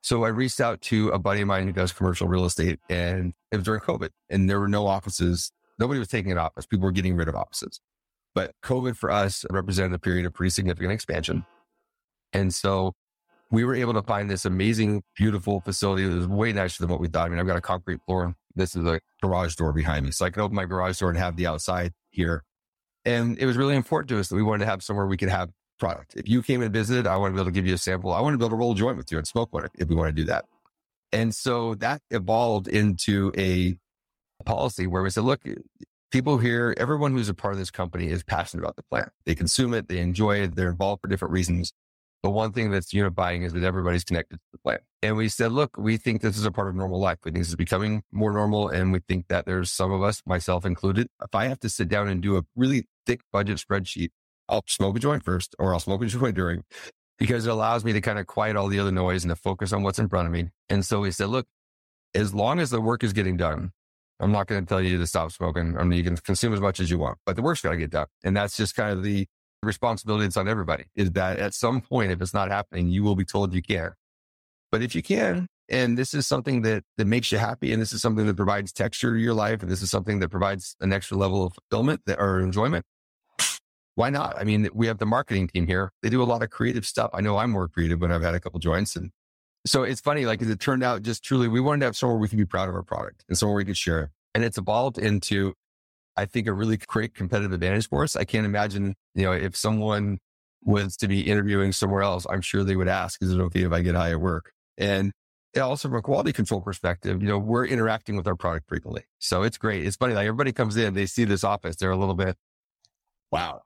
[0.00, 3.34] So I reached out to a buddy of mine who does commercial real estate and
[3.52, 5.52] it was during COVID and there were no offices.
[5.78, 6.66] Nobody was taking an office.
[6.66, 7.80] People were getting rid of offices.
[8.34, 11.46] But COVID for us represented a period of pretty significant expansion.
[12.32, 12.94] And so
[13.50, 17.00] we were able to find this amazing, beautiful facility that was way nicer than what
[17.00, 17.26] we thought.
[17.26, 18.34] I mean, I've got a concrete floor.
[18.54, 20.12] This is a garage door behind me.
[20.12, 22.44] So I can open my garage door and have the outside here.
[23.04, 25.30] And it was really important to us that we wanted to have somewhere we could
[25.30, 26.14] have product.
[26.16, 28.12] If you came and visited, I want to be able to give you a sample.
[28.12, 29.88] I want to be able to roll a joint with you and smoke one if
[29.88, 30.44] we want to do that.
[31.12, 33.78] And so that evolved into a
[34.44, 35.40] policy where we said, look,
[36.10, 39.10] people here, everyone who's a part of this company is passionate about the plant.
[39.24, 41.72] They consume it, they enjoy it, they're involved for different reasons.
[42.22, 44.82] But one thing that's unifying is that everybody's connected to the plant.
[45.02, 47.18] And we said, look, we think this is a part of normal life.
[47.24, 48.68] We think this is becoming more normal.
[48.68, 51.88] And we think that there's some of us, myself included, if I have to sit
[51.88, 54.10] down and do a really thick budget spreadsheet,
[54.48, 56.64] I'll smoke a joint first or I'll smoke a joint during
[57.18, 59.72] because it allows me to kind of quiet all the other noise and to focus
[59.72, 60.50] on what's in front of me.
[60.68, 61.46] And so we said, look,
[62.14, 63.72] as long as the work is getting done,
[64.20, 65.76] I'm not going to tell you to stop smoking.
[65.78, 67.76] I mean, you can consume as much as you want, but the work's got to
[67.76, 68.06] get done.
[68.24, 69.28] And that's just kind of the
[69.62, 73.16] responsibility that's on everybody is that at some point, if it's not happening, you will
[73.16, 73.94] be told you can't.
[74.70, 77.92] But if you can, and this is something that, that makes you happy, and this
[77.92, 80.92] is something that provides texture to your life, and this is something that provides an
[80.92, 82.84] extra level of fulfillment that, or enjoyment,
[83.94, 84.38] why not?
[84.38, 85.90] I mean, we have the marketing team here.
[86.02, 87.10] They do a lot of creative stuff.
[87.12, 88.94] I know I'm more creative when I've had a couple joints.
[88.94, 89.10] And
[89.66, 92.28] so it's funny, like it turned out just truly, we wanted to have somewhere we
[92.28, 94.12] can be proud of our product and somewhere we could share.
[94.34, 95.54] And it's evolved into
[96.18, 98.16] I think a really great competitive advantage for us.
[98.16, 100.18] I can't imagine, you know, if someone
[100.64, 103.72] was to be interviewing somewhere else, I'm sure they would ask, is it okay if
[103.72, 104.50] I get high at work?
[104.76, 105.12] And
[105.56, 109.04] also from a quality control perspective, you know, we're interacting with our product frequently.
[109.20, 109.86] So it's great.
[109.86, 110.14] It's funny.
[110.14, 112.36] Like everybody comes in, they see this office, they're a little bit,
[113.30, 113.62] wow.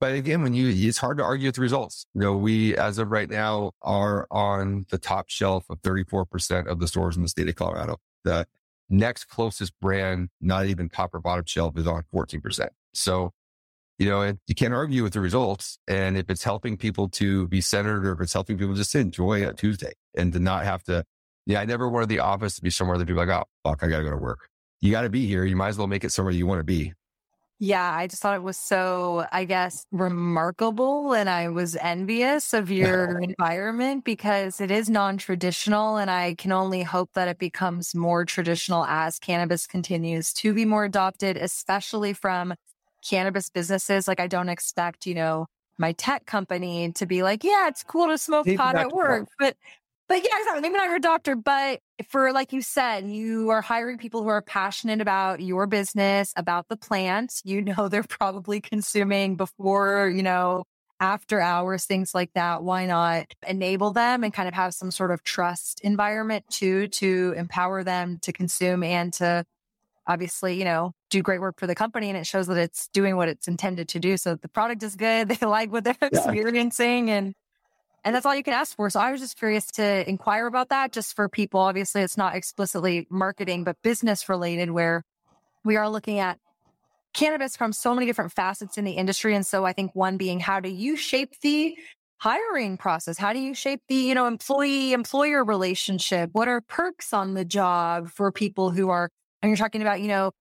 [0.00, 2.06] but again, when you, it's hard to argue with the results.
[2.14, 6.80] You know, we, as of right now, are on the top shelf of 34% of
[6.80, 7.98] the stores in the state of Colorado.
[8.24, 8.46] The
[8.88, 12.68] next closest brand, not even top or bottom shelf is on 14%.
[12.92, 13.32] So,
[13.98, 15.78] you know, you can't argue with the results.
[15.88, 19.46] And if it's helping people to be centered or if it's helping people just enjoy
[19.46, 21.04] a Tuesday and to not have to,
[21.46, 23.88] yeah, I never wanted the office to be somewhere that people like, oh, fuck, I
[23.88, 24.48] got to go to work.
[24.80, 25.44] You got to be here.
[25.44, 26.92] You might as well make it somewhere you want to be.
[27.64, 31.14] Yeah, I just thought it was so, I guess, remarkable.
[31.14, 35.96] And I was envious of your environment because it is non traditional.
[35.96, 40.66] And I can only hope that it becomes more traditional as cannabis continues to be
[40.66, 42.52] more adopted, especially from
[43.02, 44.06] cannabis businesses.
[44.06, 45.46] Like, I don't expect, you know,
[45.78, 49.26] my tech company to be like, yeah, it's cool to smoke pot at work.
[49.38, 49.56] But
[50.14, 50.62] but yeah, exactly.
[50.62, 54.42] Maybe not your doctor, but for like you said, you are hiring people who are
[54.42, 57.42] passionate about your business, about the plants.
[57.44, 60.62] You know, they're probably consuming before, you know,
[61.00, 62.62] after hours, things like that.
[62.62, 67.34] Why not enable them and kind of have some sort of trust environment too, to
[67.36, 69.44] empower them to consume and to
[70.06, 72.08] obviously, you know, do great work for the company.
[72.08, 74.16] And it shows that it's doing what it's intended to do.
[74.16, 75.28] So the product is good.
[75.40, 76.08] They like what they're yeah.
[76.08, 77.34] experiencing and
[78.04, 78.90] and that's all you can ask for.
[78.90, 81.60] So I was just curious to inquire about that just for people.
[81.60, 85.02] Obviously, it's not explicitly marketing, but business related, where
[85.64, 86.38] we are looking at
[87.14, 89.34] cannabis from so many different facets in the industry.
[89.34, 91.76] And so I think one being how do you shape the
[92.18, 93.18] hiring process?
[93.18, 96.30] How do you shape the, you know, employee employer relationship?
[96.32, 99.08] What are perks on the job for people who are,
[99.42, 100.32] and you're talking about, you know,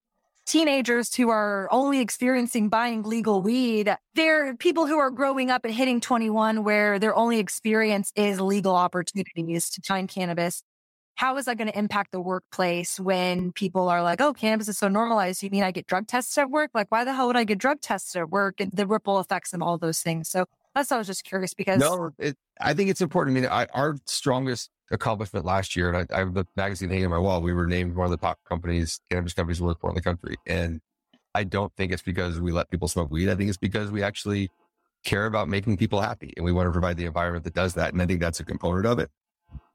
[0.46, 3.96] teenagers who are only experiencing buying legal weed.
[4.16, 8.76] They're people who are growing up and hitting 21 where their only experience is legal
[8.76, 10.64] opportunities to find cannabis.
[11.16, 14.80] How is that going to impact the workplace when people are like, oh, cannabis is
[14.80, 15.44] so normalized?
[15.44, 16.72] You mean I get drug tested at work?
[16.74, 18.60] Like, why the hell would I get drug tested at work?
[18.60, 20.28] And the ripple effects and all those things.
[20.30, 21.80] So that's I was just curious because.
[21.80, 23.38] No, it, I think it's important.
[23.38, 27.06] I mean, I, our strongest accomplishment last year, and I, I have the magazine hanging
[27.06, 27.42] on my wall.
[27.42, 30.02] We were named one of the top companies, cannabis companies to work for in the
[30.02, 30.36] country.
[30.46, 30.82] And
[31.36, 33.30] I don't think it's because we let people smoke weed.
[33.30, 34.50] I think it's because we actually
[35.04, 37.92] care about making people happy and we want to provide the environment that does that.
[37.94, 39.10] And I think that's a component of it.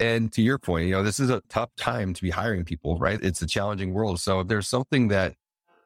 [0.00, 2.98] And to your point, you know, this is a tough time to be hiring people,
[2.98, 3.18] right?
[3.22, 4.20] It's a challenging world.
[4.20, 5.34] So if there's something that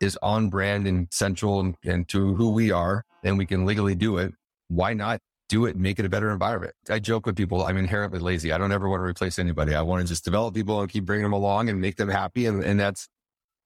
[0.00, 3.94] is on brand and central and, and to who we are, and we can legally
[3.94, 4.32] do it,
[4.68, 5.20] why not
[5.52, 6.74] do it and make it a better environment.
[6.88, 8.52] I joke with people, I'm inherently lazy.
[8.52, 9.74] I don't ever want to replace anybody.
[9.74, 12.46] I want to just develop people and keep bringing them along and make them happy.
[12.46, 13.06] And, and that's,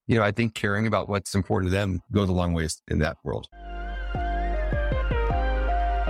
[0.09, 2.99] you know, I think caring about what's important to them goes a long ways in
[2.99, 3.47] that world.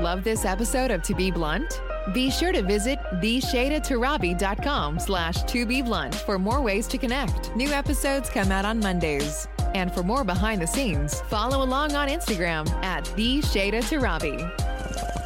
[0.00, 1.82] Love this episode of To Be Blunt?
[2.14, 7.54] Be sure to visit theshaydatorabi.com slash to be blunt for more ways to connect.
[7.54, 9.48] New episodes come out on Mondays.
[9.74, 15.25] And for more behind the scenes, follow along on Instagram at the Torabi.